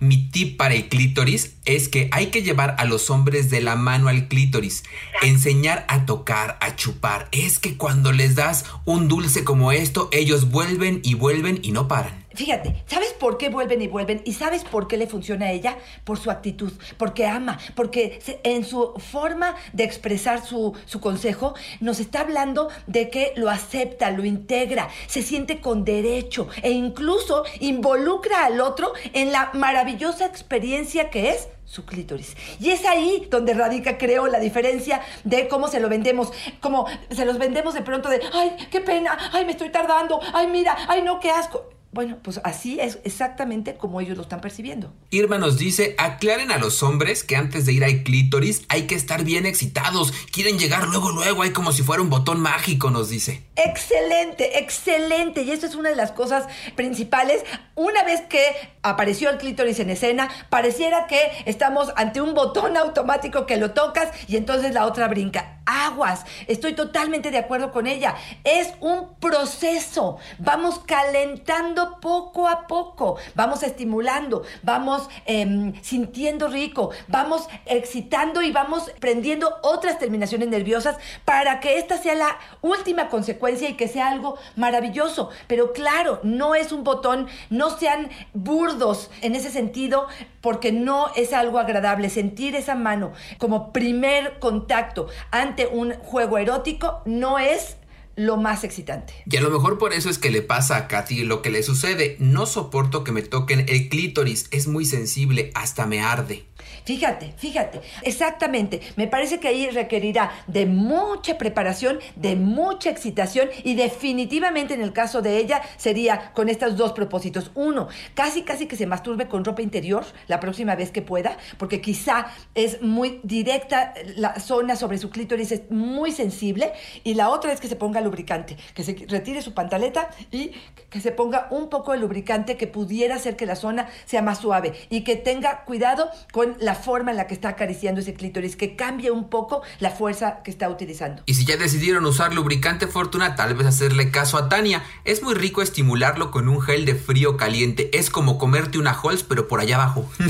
Mi 0.00 0.28
tip 0.30 0.56
para 0.56 0.74
el 0.74 0.88
clítoris 0.88 1.54
es 1.64 1.88
que 1.88 2.08
hay 2.12 2.26
que 2.26 2.42
llevar 2.42 2.76
a 2.78 2.84
los 2.84 3.10
hombres 3.10 3.50
de 3.50 3.60
la 3.60 3.76
mano 3.76 4.08
al 4.08 4.28
clítoris, 4.28 4.84
enseñar 5.22 5.84
a 5.88 6.06
tocar, 6.06 6.58
a 6.60 6.76
chupar. 6.76 7.28
Es 7.32 7.58
que 7.58 7.76
cuando 7.76 8.12
les 8.12 8.34
das 8.34 8.64
un 8.84 9.08
dulce 9.08 9.44
como 9.44 9.72
esto, 9.72 10.08
ellos 10.12 10.50
vuelven 10.50 11.00
y 11.02 11.14
vuelven 11.14 11.60
y 11.62 11.72
no 11.72 11.88
paran. 11.88 12.24
Fíjate, 12.32 12.84
¿sabes 12.86 13.12
por 13.12 13.38
qué 13.38 13.48
vuelven 13.48 13.82
y 13.82 13.88
vuelven? 13.88 14.22
¿Y 14.24 14.34
sabes 14.34 14.62
por 14.62 14.86
qué 14.86 14.96
le 14.96 15.08
funciona 15.08 15.46
a 15.46 15.52
ella? 15.52 15.76
Por 16.04 16.18
su 16.18 16.30
actitud, 16.30 16.72
porque 16.96 17.26
ama, 17.26 17.58
porque 17.74 18.20
en 18.44 18.64
su 18.64 18.94
forma 18.98 19.56
de 19.72 19.82
expresar 19.82 20.44
su, 20.44 20.76
su, 20.86 21.00
consejo 21.00 21.54
nos 21.80 21.98
está 21.98 22.20
hablando 22.20 22.68
de 22.86 23.10
que 23.10 23.32
lo 23.36 23.50
acepta, 23.50 24.10
lo 24.12 24.24
integra, 24.24 24.88
se 25.08 25.22
siente 25.22 25.60
con 25.60 25.84
derecho 25.84 26.48
e 26.62 26.70
incluso 26.70 27.44
involucra 27.58 28.44
al 28.44 28.60
otro 28.60 28.92
en 29.12 29.32
la 29.32 29.50
maravillosa 29.54 30.26
experiencia 30.26 31.10
que 31.10 31.30
es 31.30 31.48
su 31.64 31.84
clítoris. 31.84 32.36
Y 32.60 32.70
es 32.70 32.84
ahí 32.84 33.26
donde 33.30 33.54
radica, 33.54 33.98
creo, 33.98 34.28
la 34.28 34.38
diferencia 34.38 35.00
de 35.24 35.48
cómo 35.48 35.68
se 35.68 35.80
lo 35.80 35.88
vendemos. 35.88 36.32
Como 36.60 36.86
se 37.10 37.24
los 37.24 37.38
vendemos 37.38 37.74
de 37.74 37.82
pronto 37.82 38.08
de, 38.08 38.20
ay, 38.32 38.56
qué 38.70 38.80
pena, 38.80 39.16
ay, 39.32 39.44
me 39.44 39.52
estoy 39.52 39.70
tardando, 39.70 40.20
ay, 40.32 40.46
mira, 40.48 40.76
ay, 40.88 41.02
no, 41.02 41.18
qué 41.18 41.30
asco. 41.30 41.79
Bueno, 41.92 42.18
pues 42.22 42.40
así 42.44 42.78
es 42.78 43.00
exactamente 43.02 43.76
como 43.76 44.00
ellos 44.00 44.16
lo 44.16 44.22
están 44.22 44.40
percibiendo. 44.40 44.92
Irma 45.10 45.38
nos 45.38 45.58
dice, 45.58 45.96
aclaren 45.98 46.52
a 46.52 46.58
los 46.58 46.84
hombres 46.84 47.24
que 47.24 47.34
antes 47.34 47.66
de 47.66 47.72
ir 47.72 47.84
al 47.84 48.04
clítoris 48.04 48.62
hay 48.68 48.86
que 48.86 48.94
estar 48.94 49.24
bien 49.24 49.44
excitados. 49.44 50.12
Quieren 50.30 50.58
llegar 50.58 50.86
luego, 50.86 51.10
luego, 51.10 51.42
hay 51.42 51.50
como 51.50 51.72
si 51.72 51.82
fuera 51.82 52.00
un 52.00 52.08
botón 52.08 52.40
mágico, 52.40 52.90
nos 52.90 53.08
dice. 53.08 53.42
Excelente, 53.64 54.58
excelente. 54.58 55.42
Y 55.42 55.50
esto 55.50 55.66
es 55.66 55.74
una 55.74 55.90
de 55.90 55.96
las 55.96 56.12
cosas 56.12 56.46
principales. 56.76 57.44
Una 57.74 58.02
vez 58.04 58.22
que 58.22 58.42
apareció 58.82 59.28
el 59.28 59.36
clítoris 59.36 59.80
en 59.80 59.90
escena, 59.90 60.30
pareciera 60.48 61.06
que 61.06 61.30
estamos 61.44 61.92
ante 61.96 62.22
un 62.22 62.32
botón 62.32 62.78
automático 62.78 63.44
que 63.44 63.58
lo 63.58 63.72
tocas 63.72 64.08
y 64.28 64.36
entonces 64.36 64.72
la 64.72 64.86
otra 64.86 65.08
brinca. 65.08 65.58
Aguas, 65.66 66.24
estoy 66.48 66.72
totalmente 66.72 67.30
de 67.30 67.38
acuerdo 67.38 67.70
con 67.70 67.86
ella. 67.86 68.16
Es 68.44 68.72
un 68.80 69.14
proceso. 69.16 70.16
Vamos 70.38 70.80
calentando 70.80 72.00
poco 72.00 72.48
a 72.48 72.66
poco, 72.66 73.18
vamos 73.34 73.62
estimulando, 73.62 74.42
vamos 74.62 75.08
em, 75.26 75.74
sintiendo 75.82 76.48
rico, 76.48 76.90
vamos 77.08 77.48
excitando 77.66 78.42
y 78.42 78.52
vamos 78.52 78.90
prendiendo 79.00 79.58
otras 79.62 79.98
terminaciones 79.98 80.48
nerviosas 80.48 80.96
para 81.24 81.60
que 81.60 81.78
esta 81.78 81.98
sea 81.98 82.14
la 82.14 82.38
última 82.62 83.08
consecuencia 83.08 83.49
y 83.58 83.74
que 83.74 83.88
sea 83.88 84.08
algo 84.08 84.38
maravilloso. 84.56 85.30
Pero 85.46 85.72
claro, 85.72 86.20
no 86.22 86.54
es 86.54 86.72
un 86.72 86.84
botón, 86.84 87.26
no 87.50 87.76
sean 87.76 88.10
burdos 88.32 89.10
en 89.22 89.34
ese 89.34 89.50
sentido, 89.50 90.06
porque 90.40 90.72
no 90.72 91.10
es 91.16 91.32
algo 91.32 91.58
agradable. 91.58 92.10
Sentir 92.10 92.54
esa 92.54 92.74
mano 92.74 93.12
como 93.38 93.72
primer 93.72 94.38
contacto 94.38 95.08
ante 95.30 95.66
un 95.66 95.94
juego 95.94 96.38
erótico 96.38 97.02
no 97.04 97.38
es 97.38 97.76
lo 98.16 98.36
más 98.36 98.64
excitante. 98.64 99.14
Y 99.30 99.36
a 99.36 99.40
lo 99.40 99.50
mejor 99.50 99.78
por 99.78 99.92
eso 99.92 100.10
es 100.10 100.18
que 100.18 100.30
le 100.30 100.42
pasa 100.42 100.76
a 100.76 100.88
Katy 100.88 101.24
lo 101.24 101.42
que 101.42 101.50
le 101.50 101.62
sucede. 101.62 102.16
No 102.18 102.44
soporto 102.44 103.02
que 103.02 103.12
me 103.12 103.22
toquen 103.22 103.64
el 103.68 103.88
clítoris, 103.88 104.48
es 104.50 104.66
muy 104.66 104.84
sensible, 104.84 105.50
hasta 105.54 105.86
me 105.86 106.00
arde. 106.02 106.44
Fíjate, 106.84 107.34
fíjate, 107.36 107.80
exactamente. 108.02 108.80
Me 108.96 109.06
parece 109.06 109.40
que 109.40 109.48
ahí 109.48 109.70
requerirá 109.70 110.30
de 110.46 110.66
mucha 110.66 111.38
preparación, 111.38 111.98
de 112.16 112.36
mucha 112.36 112.90
excitación 112.90 113.48
y 113.64 113.74
definitivamente 113.74 114.74
en 114.74 114.82
el 114.82 114.92
caso 114.92 115.22
de 115.22 115.38
ella 115.38 115.62
sería 115.76 116.32
con 116.32 116.48
estos 116.48 116.76
dos 116.76 116.92
propósitos. 116.92 117.50
Uno, 117.54 117.88
casi 118.14 118.42
casi 118.42 118.66
que 118.66 118.76
se 118.76 118.86
masturbe 118.86 119.28
con 119.28 119.44
ropa 119.44 119.62
interior 119.62 120.04
la 120.28 120.40
próxima 120.40 120.74
vez 120.74 120.90
que 120.90 121.02
pueda, 121.02 121.36
porque 121.58 121.80
quizá 121.80 122.26
es 122.54 122.82
muy 122.82 123.20
directa 123.22 123.94
la 124.16 124.38
zona 124.40 124.76
sobre 124.76 124.98
su 124.98 125.10
clítoris, 125.10 125.52
es 125.52 125.70
muy 125.70 126.12
sensible. 126.12 126.72
Y 127.04 127.14
la 127.14 127.30
otra 127.30 127.52
es 127.52 127.60
que 127.60 127.68
se 127.68 127.76
ponga 127.76 128.00
lubricante, 128.00 128.56
que 128.74 128.82
se 128.82 128.96
retire 129.08 129.42
su 129.42 129.54
pantaleta 129.54 130.10
y 130.30 130.52
que 130.90 131.00
se 131.00 131.12
ponga 131.12 131.48
un 131.50 131.68
poco 131.68 131.92
de 131.92 131.98
lubricante 131.98 132.56
que 132.56 132.66
pudiera 132.66 133.16
hacer 133.16 133.36
que 133.36 133.46
la 133.46 133.56
zona 133.56 133.88
sea 134.04 134.22
más 134.22 134.38
suave 134.38 134.72
y 134.88 135.02
que 135.02 135.16
tenga 135.16 135.64
cuidado 135.64 136.10
con 136.32 136.49
la 136.60 136.74
forma 136.74 137.10
en 137.10 137.16
la 137.16 137.26
que 137.26 137.34
está 137.34 137.50
acariciando 137.50 138.00
ese 138.00 138.14
clítoris, 138.14 138.56
que 138.56 138.76
cambie 138.76 139.10
un 139.10 139.28
poco 139.28 139.62
la 139.78 139.90
fuerza 139.90 140.42
que 140.42 140.50
está 140.50 140.68
utilizando. 140.68 141.22
Y 141.26 141.34
si 141.34 141.44
ya 141.44 141.56
decidieron 141.56 142.04
usar 142.06 142.34
lubricante 142.34 142.86
Fortuna, 142.86 143.36
tal 143.36 143.54
vez 143.54 143.66
hacerle 143.66 144.10
caso 144.10 144.36
a 144.36 144.48
Tania. 144.48 144.82
Es 145.04 145.22
muy 145.22 145.34
rico 145.34 145.62
estimularlo 145.62 146.30
con 146.30 146.48
un 146.48 146.60
gel 146.60 146.84
de 146.84 146.94
frío 146.94 147.36
caliente. 147.36 147.90
Es 147.92 148.10
como 148.10 148.38
comerte 148.38 148.78
una 148.78 148.92
Halls, 148.92 149.22
pero 149.22 149.48
por 149.48 149.60
allá 149.60 149.76
abajo. 149.76 150.08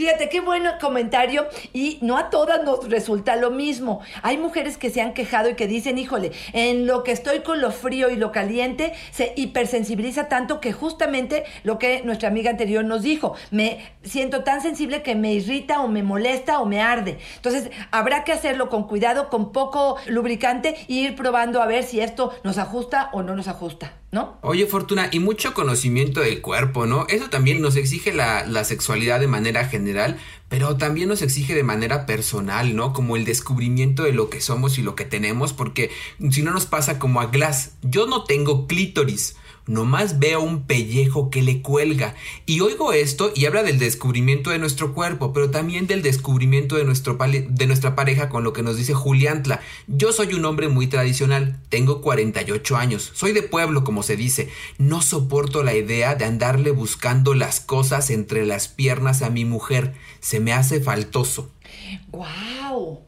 Fíjate, 0.00 0.30
qué 0.30 0.40
buen 0.40 0.62
comentario 0.80 1.46
y 1.74 1.98
no 2.00 2.16
a 2.16 2.30
todas 2.30 2.64
nos 2.64 2.88
resulta 2.88 3.36
lo 3.36 3.50
mismo. 3.50 4.00
Hay 4.22 4.38
mujeres 4.38 4.78
que 4.78 4.88
se 4.88 5.02
han 5.02 5.12
quejado 5.12 5.50
y 5.50 5.56
que 5.56 5.66
dicen, 5.66 5.98
híjole, 5.98 6.32
en 6.54 6.86
lo 6.86 7.04
que 7.04 7.12
estoy 7.12 7.40
con 7.40 7.60
lo 7.60 7.70
frío 7.70 8.08
y 8.08 8.16
lo 8.16 8.32
caliente, 8.32 8.94
se 9.10 9.34
hipersensibiliza 9.36 10.26
tanto 10.26 10.58
que 10.58 10.72
justamente 10.72 11.44
lo 11.64 11.78
que 11.78 12.00
nuestra 12.02 12.30
amiga 12.30 12.48
anterior 12.48 12.82
nos 12.82 13.02
dijo, 13.02 13.34
me 13.50 13.92
siento 14.02 14.42
tan 14.42 14.62
sensible 14.62 15.02
que 15.02 15.14
me 15.16 15.34
irrita 15.34 15.82
o 15.82 15.88
me 15.88 16.02
molesta 16.02 16.60
o 16.60 16.64
me 16.64 16.80
arde. 16.80 17.18
Entonces, 17.36 17.68
habrá 17.90 18.24
que 18.24 18.32
hacerlo 18.32 18.70
con 18.70 18.84
cuidado, 18.84 19.28
con 19.28 19.52
poco 19.52 19.98
lubricante 20.06 20.76
e 20.88 20.94
ir 20.94 21.14
probando 21.14 21.60
a 21.60 21.66
ver 21.66 21.84
si 21.84 22.00
esto 22.00 22.32
nos 22.42 22.56
ajusta 22.56 23.10
o 23.12 23.22
no 23.22 23.36
nos 23.36 23.48
ajusta. 23.48 23.99
¿No? 24.12 24.38
Oye, 24.42 24.66
Fortuna, 24.66 25.08
y 25.12 25.20
mucho 25.20 25.54
conocimiento 25.54 26.20
del 26.20 26.40
cuerpo, 26.40 26.86
¿no? 26.86 27.06
Eso 27.08 27.30
también 27.30 27.60
nos 27.60 27.76
exige 27.76 28.12
la, 28.12 28.44
la, 28.44 28.64
sexualidad 28.64 29.20
de 29.20 29.28
manera 29.28 29.66
general, 29.66 30.18
pero 30.48 30.76
también 30.76 31.08
nos 31.08 31.22
exige 31.22 31.54
de 31.54 31.62
manera 31.62 32.06
personal, 32.06 32.74
¿no? 32.74 32.92
Como 32.92 33.16
el 33.16 33.24
descubrimiento 33.24 34.02
de 34.02 34.12
lo 34.12 34.28
que 34.28 34.40
somos 34.40 34.78
y 34.78 34.82
lo 34.82 34.96
que 34.96 35.04
tenemos, 35.04 35.52
porque 35.52 35.90
si 36.30 36.42
no 36.42 36.50
nos 36.50 36.66
pasa 36.66 36.98
como 36.98 37.20
a 37.20 37.26
Glass, 37.26 37.74
yo 37.82 38.06
no 38.06 38.24
tengo 38.24 38.66
clítoris 38.66 39.36
nomás 39.70 40.18
veo 40.18 40.40
un 40.40 40.64
pellejo 40.64 41.30
que 41.30 41.42
le 41.42 41.62
cuelga. 41.62 42.16
Y 42.44 42.60
oigo 42.60 42.92
esto 42.92 43.32
y 43.34 43.46
habla 43.46 43.62
del 43.62 43.78
descubrimiento 43.78 44.50
de 44.50 44.58
nuestro 44.58 44.94
cuerpo, 44.94 45.32
pero 45.32 45.50
también 45.50 45.86
del 45.86 46.02
descubrimiento 46.02 46.74
de, 46.74 46.84
nuestro 46.84 47.16
de 47.16 47.66
nuestra 47.68 47.94
pareja 47.94 48.28
con 48.28 48.42
lo 48.42 48.52
que 48.52 48.64
nos 48.64 48.76
dice 48.76 48.94
Juliantla. 48.94 49.60
Yo 49.86 50.12
soy 50.12 50.34
un 50.34 50.44
hombre 50.44 50.68
muy 50.68 50.88
tradicional, 50.88 51.60
tengo 51.68 52.00
48 52.00 52.76
años, 52.76 53.12
soy 53.14 53.32
de 53.32 53.42
pueblo 53.42 53.84
como 53.84 54.02
se 54.02 54.16
dice, 54.16 54.50
no 54.78 55.02
soporto 55.02 55.62
la 55.62 55.76
idea 55.76 56.16
de 56.16 56.24
andarle 56.24 56.72
buscando 56.72 57.34
las 57.34 57.60
cosas 57.60 58.10
entre 58.10 58.44
las 58.46 58.66
piernas 58.66 59.22
a 59.22 59.30
mi 59.30 59.44
mujer, 59.44 59.94
se 60.18 60.40
me 60.40 60.52
hace 60.52 60.80
faltoso. 60.80 61.52
¡Guau! 62.10 63.04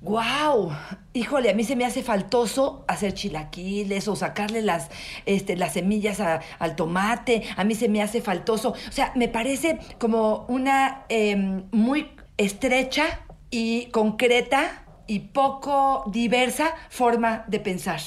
¡Guau! 0.00 0.72
Híjole, 1.14 1.50
a 1.50 1.54
mí 1.54 1.64
se 1.64 1.74
me 1.74 1.86
hace 1.86 2.02
faltoso 2.02 2.84
hacer 2.86 3.14
chilaquiles 3.14 4.06
o 4.08 4.14
sacarle 4.16 4.60
las, 4.60 4.90
este, 5.24 5.56
las 5.56 5.72
semillas 5.72 6.20
al 6.20 6.76
tomate. 6.76 7.42
A 7.56 7.64
mí 7.64 7.74
se 7.74 7.88
me 7.88 8.02
hace 8.02 8.20
faltoso. 8.20 8.70
O 8.70 8.92
sea, 8.92 9.12
me 9.14 9.28
parece 9.28 9.78
como 9.98 10.44
una 10.48 11.04
em, 11.08 11.64
muy 11.72 12.10
estrecha 12.36 13.20
y 13.50 13.86
concreta 13.86 14.84
y 15.06 15.20
poco 15.20 16.04
diversa 16.12 16.74
forma 16.90 17.44
de 17.48 17.60
pensar. 17.60 18.00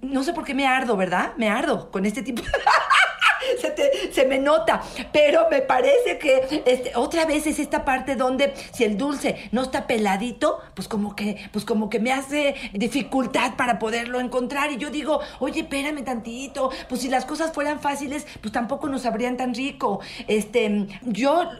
No 0.00 0.24
sé 0.24 0.32
por 0.32 0.44
qué 0.44 0.54
me 0.54 0.66
ardo, 0.66 0.96
¿verdad? 0.96 1.34
Me 1.36 1.48
ardo 1.48 1.90
con 1.90 2.06
este 2.06 2.22
tipo. 2.22 2.42
se, 4.12 4.26
me 4.26 4.38
nota. 4.38 4.82
Pero 5.12 5.48
me 5.50 5.62
parece 5.62 6.18
que 6.18 6.62
este, 6.66 6.92
otra 6.96 7.24
vez 7.24 7.46
es 7.46 7.58
esta 7.58 7.84
parte 7.84 8.16
donde 8.16 8.54
si 8.72 8.84
el 8.84 8.96
dulce 8.96 9.48
no 9.52 9.62
está 9.62 9.86
peladito, 9.86 10.60
pues 10.74 10.88
como 10.88 11.14
que, 11.14 11.48
pues 11.52 11.64
como 11.64 11.90
que 11.90 12.00
me 12.00 12.12
hace 12.12 12.54
dificultad 12.72 13.56
para 13.56 13.78
poderlo 13.78 14.20
encontrar. 14.20 14.72
Y 14.72 14.78
yo 14.78 14.90
digo, 14.90 15.20
oye, 15.38 15.60
espérame 15.60 16.04
tantito, 16.04 16.70
pues 16.88 17.00
si 17.00 17.08
las 17.08 17.24
cosas 17.24 17.52
fueran 17.52 17.80
fáciles, 17.80 18.26
pues 18.40 18.52
tampoco 18.52 18.88
nos 18.88 19.02
sabrían 19.02 19.36
tan 19.36 19.54
rico. 19.54 20.00
Este, 20.28 20.86
yo 21.02 21.50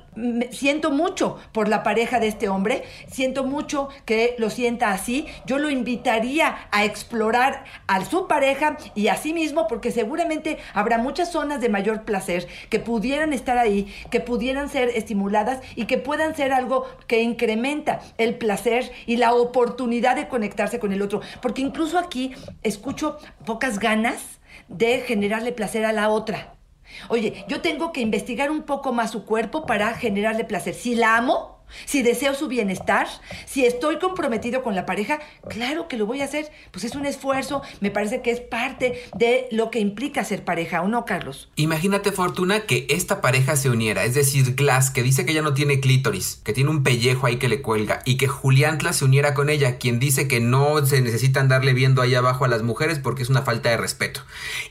siento 0.51 0.91
mucho 0.91 1.39
por 1.53 1.69
la 1.69 1.83
pareja 1.83 2.21
de 2.21 2.29
este 2.29 2.49
hombre, 2.49 2.85
siento 3.09 3.45
mucho 3.45 3.89
que 4.05 4.35
lo 4.39 4.51
sienta 4.51 4.91
así. 4.91 5.27
Yo 5.45 5.59
lo 5.59 5.71
invitaría 5.71 6.69
a 6.71 6.85
explorar 6.85 7.65
a 7.87 8.05
su 8.05 8.27
pareja 8.27 8.77
y 8.95 9.09
a 9.09 9.17
sí 9.17 9.33
mismo, 9.33 9.67
porque 9.67 9.91
seguramente 9.91 10.59
habrá 10.75 10.99
muchas 10.99 11.31
zonas 11.33 11.61
de 11.61 11.66
mayor 11.69 12.05
placer, 12.05 12.47
que 12.71 12.81
pudieran 12.81 13.33
estar 13.33 13.59
ahí, 13.59 13.93
que 14.11 14.21
pudieran 14.21 14.69
ser 14.69 14.89
estimuladas 14.91 15.61
y 15.75 15.87
que 15.87 15.99
puedan 15.99 16.35
ser 16.35 16.53
algo 16.53 16.87
que 17.07 17.23
incrementa 17.23 18.01
el 18.19 18.37
placer 18.37 18.91
y 19.07 19.17
la 19.17 19.35
oportunidad 19.35 20.17
de 20.17 20.29
conectarse 20.29 20.79
con 20.79 20.93
el 20.93 21.03
otro. 21.03 21.21
Porque 21.41 21.63
incluso 21.63 21.99
aquí 21.99 22.33
escucho 22.63 23.19
pocas 23.45 23.79
ganas 23.79 24.41
de 24.69 25.01
generarle 25.01 25.53
placer 25.53 25.85
a 25.85 25.93
la 25.93 26.09
otra. 26.09 26.55
Oye, 27.09 27.45
yo 27.49 27.61
tengo 27.61 27.93
que 27.93 28.01
investigar 28.01 28.51
un 28.51 28.63
poco 28.63 28.93
más 28.93 29.11
su 29.11 29.25
cuerpo 29.25 29.67
para 29.67 29.95
generarle 29.95 30.45
placer. 30.45 30.75
Si 30.75 30.95
la 30.95 31.17
amo, 31.17 31.56
si 31.85 32.03
deseo 32.03 32.35
su 32.35 32.49
bienestar, 32.49 33.07
si 33.47 33.65
estoy 33.65 33.99
comprometido 33.99 34.63
con 34.63 34.75
la 34.75 34.87
pareja, 34.87 35.21
claro 35.49 35.89
que 35.89 35.97
lo 35.97 36.07
voy 36.07 36.21
a 36.21 36.25
hacer. 36.25 36.51
Pues 36.71 36.85
es 36.85 36.95
un 36.95 37.07
esfuerzo, 37.07 37.63
me 37.81 37.91
parece 37.91 38.23
que 38.23 38.31
es 38.31 38.41
parte 38.41 39.03
de 39.17 39.49
lo 39.51 39.71
que 39.71 39.79
implica 39.79 40.25
ser 40.25 40.45
pareja, 40.45 40.83
¿o 40.83 40.89
no, 40.89 41.05
Carlos? 41.05 41.49
Imagínate, 41.57 42.13
Fortuna, 42.13 42.61
que 42.61 42.87
esta 42.91 43.21
pareja 43.21 43.57
se 43.57 43.71
uniera, 43.71 44.05
es 44.05 44.15
decir, 44.15 44.55
Glass, 44.55 44.91
que 44.91 45.03
dice 45.03 45.27
que 45.27 45.35
ya 45.35 45.43
no 45.43 45.55
tiene 45.55 45.81
clítoris, 45.81 46.41
que 46.45 46.53
tiene 46.53 46.71
un 46.71 46.83
pellejo 46.83 47.27
ahí 47.27 47.37
que 47.37 47.49
le 47.49 47.63
cuelga, 47.63 48.01
y 48.05 48.17
que 48.17 48.29
Juliantla 48.29 48.93
se 48.93 49.05
uniera 49.05 49.35
con 49.35 49.51
ella, 49.51 49.79
quien 49.79 49.99
dice 49.99 50.29
que 50.29 50.41
no 50.41 50.85
se 50.85 51.01
necesita 51.01 51.41
andarle 51.41 51.73
viendo 51.73 52.03
ahí 52.03 52.15
abajo 52.15 52.45
a 52.45 52.49
las 52.49 52.63
mujeres 52.63 52.99
porque 52.99 53.23
es 53.23 53.29
una 53.29 53.43
falta 53.43 53.71
de 53.71 53.77
respeto. 53.77 54.21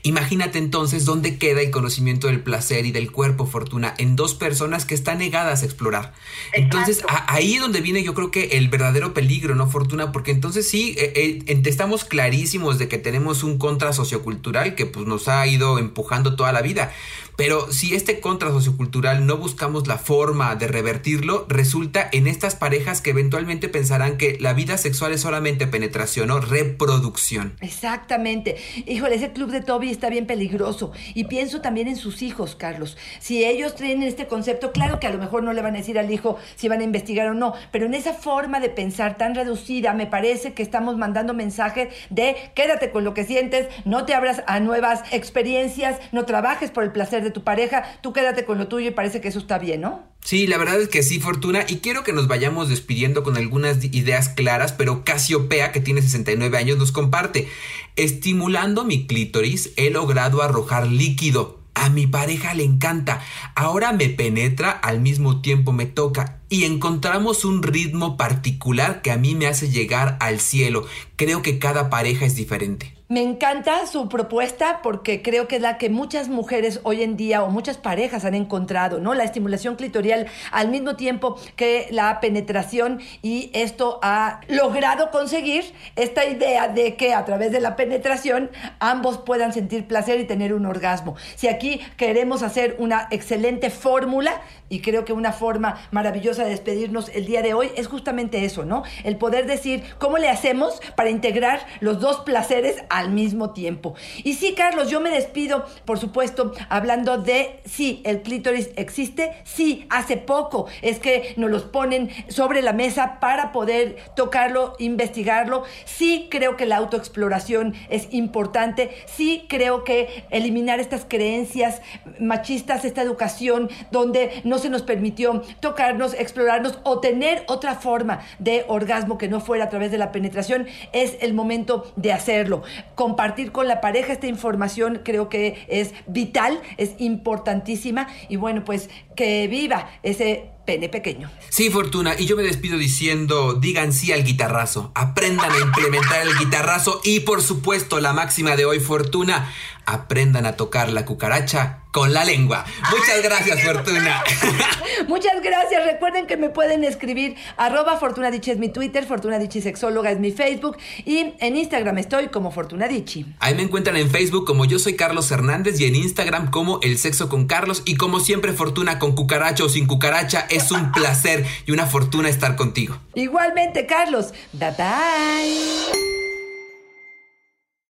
Imagínate 0.02 0.58
entonces 0.58 1.04
dónde 1.04 1.38
queda 1.38 1.60
el 1.60 1.70
conocimiento 1.70 2.26
del 2.28 2.40
placer 2.40 2.86
y 2.86 2.92
del 2.92 3.12
cuerpo, 3.12 3.46
Fortuna, 3.46 3.94
en 3.98 4.16
dos 4.16 4.34
personas 4.34 4.84
que 4.84 4.94
están 4.94 5.18
negadas 5.18 5.62
a 5.62 5.66
explorar. 5.66 6.12
Entonces, 6.52 6.85
entonces, 6.88 7.04
ahí 7.26 7.54
es 7.54 7.60
donde 7.60 7.80
viene 7.80 8.02
yo 8.02 8.14
creo 8.14 8.30
que 8.30 8.44
el 8.52 8.68
verdadero 8.68 9.14
peligro, 9.14 9.54
¿no, 9.54 9.68
Fortuna? 9.68 10.12
Porque 10.12 10.30
entonces 10.30 10.68
sí, 10.68 10.94
eh, 10.98 11.42
eh, 11.46 11.62
estamos 11.66 12.04
clarísimos 12.04 12.78
de 12.78 12.88
que 12.88 12.98
tenemos 12.98 13.42
un 13.42 13.58
contra 13.58 13.92
sociocultural 13.92 14.74
que 14.74 14.86
pues 14.86 15.06
nos 15.06 15.28
ha 15.28 15.46
ido 15.46 15.78
empujando 15.78 16.36
toda 16.36 16.52
la 16.52 16.62
vida. 16.62 16.92
Pero 17.36 17.70
si 17.70 17.94
este 17.94 18.20
contra 18.20 18.50
sociocultural 18.50 19.26
no 19.26 19.36
buscamos 19.36 19.86
la 19.86 19.98
forma 19.98 20.56
de 20.56 20.68
revertirlo, 20.68 21.44
resulta 21.48 22.08
en 22.10 22.26
estas 22.26 22.54
parejas 22.54 23.02
que 23.02 23.10
eventualmente 23.10 23.68
pensarán 23.68 24.16
que 24.16 24.38
la 24.40 24.54
vida 24.54 24.78
sexual 24.78 25.12
es 25.12 25.20
solamente 25.20 25.66
penetración 25.66 26.30
o 26.30 26.40
reproducción. 26.40 27.54
Exactamente. 27.60 28.56
Híjole, 28.86 29.16
ese 29.16 29.32
club 29.32 29.50
de 29.50 29.60
Toby 29.60 29.90
está 29.90 30.08
bien 30.08 30.26
peligroso. 30.26 30.92
Y 31.14 31.24
pienso 31.24 31.60
también 31.60 31.88
en 31.88 31.96
sus 31.96 32.22
hijos, 32.22 32.56
Carlos. 32.56 32.96
Si 33.20 33.44
ellos 33.44 33.74
tienen 33.74 34.02
este 34.02 34.26
concepto, 34.26 34.72
claro 34.72 34.98
que 34.98 35.06
a 35.06 35.10
lo 35.10 35.18
mejor 35.18 35.42
no 35.42 35.52
le 35.52 35.60
van 35.60 35.74
a 35.74 35.78
decir 35.78 35.98
al 35.98 36.10
hijo 36.10 36.38
si 36.56 36.68
a 36.80 36.84
investigar 36.84 37.28
o 37.28 37.34
no, 37.34 37.54
pero 37.70 37.86
en 37.86 37.94
esa 37.94 38.14
forma 38.14 38.60
de 38.60 38.68
pensar 38.68 39.16
tan 39.16 39.34
reducida, 39.34 39.92
me 39.94 40.06
parece 40.06 40.54
que 40.54 40.62
estamos 40.62 40.96
mandando 40.96 41.34
mensajes 41.34 41.88
de 42.10 42.36
quédate 42.54 42.90
con 42.90 43.04
lo 43.04 43.14
que 43.14 43.24
sientes, 43.24 43.68
no 43.84 44.04
te 44.04 44.14
abras 44.14 44.42
a 44.46 44.60
nuevas 44.60 45.02
experiencias, 45.12 45.98
no 46.12 46.24
trabajes 46.24 46.70
por 46.70 46.84
el 46.84 46.92
placer 46.92 47.22
de 47.22 47.30
tu 47.30 47.44
pareja, 47.44 47.84
tú 48.02 48.12
quédate 48.12 48.44
con 48.44 48.58
lo 48.58 48.68
tuyo 48.68 48.88
y 48.88 48.92
parece 48.92 49.20
que 49.20 49.28
eso 49.28 49.38
está 49.38 49.58
bien, 49.58 49.80
¿no? 49.80 50.16
Sí, 50.26 50.48
la 50.48 50.58
verdad 50.58 50.80
es 50.80 50.88
que 50.88 51.04
sí, 51.04 51.20
Fortuna, 51.20 51.64
y 51.68 51.76
quiero 51.76 52.02
que 52.02 52.12
nos 52.12 52.26
vayamos 52.26 52.68
despidiendo 52.68 53.22
con 53.22 53.36
algunas 53.36 53.84
ideas 53.84 54.28
claras, 54.28 54.72
pero 54.72 55.04
Casiopea, 55.04 55.70
que 55.70 55.80
tiene 55.80 56.02
69 56.02 56.58
años, 56.58 56.78
nos 56.78 56.90
comparte. 56.90 57.48
Estimulando 57.94 58.84
mi 58.84 59.06
clítoris, 59.06 59.72
he 59.76 59.90
logrado 59.90 60.42
arrojar 60.42 60.88
líquido. 60.88 61.65
A 61.78 61.90
mi 61.90 62.06
pareja 62.06 62.54
le 62.54 62.64
encanta. 62.64 63.20
Ahora 63.54 63.92
me 63.92 64.08
penetra, 64.08 64.70
al 64.70 64.98
mismo 64.98 65.42
tiempo 65.42 65.72
me 65.72 65.84
toca. 65.84 66.40
Y 66.48 66.64
encontramos 66.64 67.44
un 67.44 67.62
ritmo 67.62 68.16
particular 68.16 69.02
que 69.02 69.10
a 69.10 69.18
mí 69.18 69.34
me 69.34 69.46
hace 69.46 69.70
llegar 69.70 70.16
al 70.20 70.40
cielo. 70.40 70.86
Creo 71.16 71.42
que 71.42 71.58
cada 71.58 71.90
pareja 71.90 72.24
es 72.24 72.34
diferente. 72.34 72.95
Me 73.08 73.22
encanta 73.22 73.86
su 73.86 74.08
propuesta 74.08 74.80
porque 74.82 75.22
creo 75.22 75.46
que 75.46 75.56
es 75.56 75.62
la 75.62 75.78
que 75.78 75.90
muchas 75.90 76.28
mujeres 76.28 76.80
hoy 76.82 77.04
en 77.04 77.16
día 77.16 77.44
o 77.44 77.50
muchas 77.50 77.78
parejas 77.78 78.24
han 78.24 78.34
encontrado, 78.34 78.98
¿no? 78.98 79.14
La 79.14 79.22
estimulación 79.22 79.76
clitorial 79.76 80.26
al 80.50 80.70
mismo 80.70 80.96
tiempo 80.96 81.38
que 81.54 81.86
la 81.92 82.18
penetración 82.18 83.00
y 83.22 83.52
esto 83.54 84.00
ha 84.02 84.40
logrado 84.48 85.12
conseguir 85.12 85.72
esta 85.94 86.24
idea 86.24 86.66
de 86.66 86.96
que 86.96 87.14
a 87.14 87.24
través 87.24 87.52
de 87.52 87.60
la 87.60 87.76
penetración 87.76 88.50
ambos 88.80 89.18
puedan 89.18 89.52
sentir 89.52 89.86
placer 89.86 90.18
y 90.18 90.24
tener 90.24 90.52
un 90.52 90.66
orgasmo. 90.66 91.14
Si 91.36 91.46
aquí 91.46 91.80
queremos 91.96 92.42
hacer 92.42 92.74
una 92.80 93.06
excelente 93.12 93.70
fórmula 93.70 94.42
y 94.68 94.80
creo 94.80 95.04
que 95.04 95.12
una 95.12 95.32
forma 95.32 95.88
maravillosa 95.90 96.44
de 96.44 96.50
despedirnos 96.50 97.08
el 97.10 97.26
día 97.26 97.42
de 97.42 97.54
hoy 97.54 97.70
es 97.76 97.86
justamente 97.86 98.44
eso, 98.44 98.64
¿no? 98.64 98.82
El 99.04 99.16
poder 99.16 99.46
decir 99.46 99.82
cómo 99.98 100.18
le 100.18 100.28
hacemos 100.28 100.80
para 100.96 101.10
integrar 101.10 101.66
los 101.80 102.00
dos 102.00 102.20
placeres 102.20 102.76
al 102.88 103.10
mismo 103.10 103.50
tiempo. 103.50 103.94
Y 104.24 104.34
sí, 104.34 104.54
Carlos, 104.54 104.90
yo 104.90 105.00
me 105.00 105.10
despido, 105.10 105.64
por 105.84 105.98
supuesto, 105.98 106.52
hablando 106.68 107.18
de 107.18 107.60
sí, 107.64 108.02
el 108.04 108.22
clítoris 108.22 108.70
existe, 108.76 109.32
sí, 109.44 109.86
hace 109.90 110.16
poco 110.16 110.66
es 110.82 110.98
que 110.98 111.34
nos 111.36 111.50
los 111.50 111.64
ponen 111.64 112.10
sobre 112.28 112.62
la 112.62 112.72
mesa 112.72 113.18
para 113.20 113.52
poder 113.52 113.96
tocarlo, 114.14 114.74
investigarlo. 114.78 115.64
Sí, 115.84 116.28
creo 116.30 116.56
que 116.56 116.66
la 116.66 116.76
autoexploración 116.76 117.74
es 117.88 118.08
importante. 118.10 118.90
Sí, 119.06 119.46
creo 119.48 119.84
que 119.84 120.24
eliminar 120.30 120.80
estas 120.80 121.04
creencias 121.08 121.80
machistas, 122.18 122.84
esta 122.84 123.02
educación 123.02 123.70
donde 123.90 124.42
no 124.44 124.55
se 124.58 124.70
nos 124.70 124.82
permitió 124.82 125.42
tocarnos, 125.60 126.14
explorarnos 126.14 126.78
o 126.82 127.00
tener 127.00 127.44
otra 127.48 127.74
forma 127.74 128.20
de 128.38 128.64
orgasmo 128.68 129.18
que 129.18 129.28
no 129.28 129.40
fuera 129.40 129.64
a 129.64 129.68
través 129.68 129.90
de 129.90 129.98
la 129.98 130.12
penetración, 130.12 130.66
es 130.92 131.16
el 131.20 131.34
momento 131.34 131.92
de 131.96 132.12
hacerlo. 132.12 132.62
Compartir 132.94 133.52
con 133.52 133.68
la 133.68 133.80
pareja 133.80 134.12
esta 134.12 134.26
información 134.26 135.00
creo 135.04 135.28
que 135.28 135.66
es 135.68 135.94
vital, 136.06 136.60
es 136.76 136.94
importantísima 136.98 138.08
y 138.28 138.36
bueno, 138.36 138.64
pues 138.64 138.90
que 139.14 139.48
viva 139.48 139.88
ese 140.02 140.50
pene 140.66 140.88
pequeño. 140.88 141.30
Sí, 141.48 141.70
Fortuna, 141.70 142.14
y 142.18 142.26
yo 142.26 142.36
me 142.36 142.42
despido 142.42 142.76
diciendo, 142.76 143.54
digan 143.54 143.92
sí 143.92 144.12
al 144.12 144.24
guitarrazo, 144.24 144.92
aprendan 144.94 145.50
a 145.52 145.58
implementar 145.58 146.26
el 146.26 146.36
guitarrazo 146.36 147.00
y 147.04 147.20
por 147.20 147.40
supuesto 147.40 148.00
la 148.00 148.12
máxima 148.12 148.56
de 148.56 148.66
hoy, 148.66 148.80
Fortuna, 148.80 149.50
aprendan 149.86 150.46
a 150.46 150.56
tocar 150.56 150.90
la 150.90 151.04
cucaracha 151.04 151.84
con 151.92 152.12
la 152.12 152.24
lengua. 152.24 152.64
Muchas 152.90 153.22
gracias, 153.22 153.62
Fortuna. 153.62 154.22
Muchas 155.08 155.40
gracias. 155.42 155.86
Recuerden 155.86 156.26
que 156.26 156.36
me 156.36 156.50
pueden 156.50 156.84
escribir 156.84 157.36
arroba 157.56 157.96
Fortunadichi 157.96 158.50
es 158.50 158.58
mi 158.58 158.68
Twitter, 158.68 159.06
Fortunadichi 159.06 159.62
Sexóloga 159.62 160.10
es 160.10 160.18
mi 160.18 160.30
Facebook 160.30 160.76
y 161.06 161.32
en 161.38 161.56
Instagram 161.56 161.96
estoy 161.96 162.28
como 162.28 162.50
Fortunadichi. 162.50 163.24
Ahí 163.38 163.54
me 163.54 163.62
encuentran 163.62 163.96
en 163.96 164.10
Facebook 164.10 164.44
como 164.44 164.66
yo 164.66 164.78
soy 164.78 164.94
Carlos 164.94 165.30
Hernández 165.30 165.80
y 165.80 165.86
en 165.86 165.94
Instagram 165.94 166.50
como 166.50 166.80
El 166.82 166.98
Sexo 166.98 167.30
con 167.30 167.46
Carlos 167.46 167.82
y 167.86 167.94
como 167.96 168.20
siempre 168.20 168.52
Fortuna 168.52 168.98
con 168.98 169.14
cucaracha 169.14 169.64
o 169.64 169.68
sin 169.70 169.86
cucaracha. 169.86 170.46
Es 170.56 170.70
un 170.70 170.90
placer 170.90 171.44
y 171.66 171.72
una 171.72 171.86
fortuna 171.86 172.30
estar 172.30 172.56
contigo. 172.56 172.96
Igualmente, 173.14 173.84
Carlos. 173.86 174.32
Bye 174.52 174.70
bye. 174.70 176.25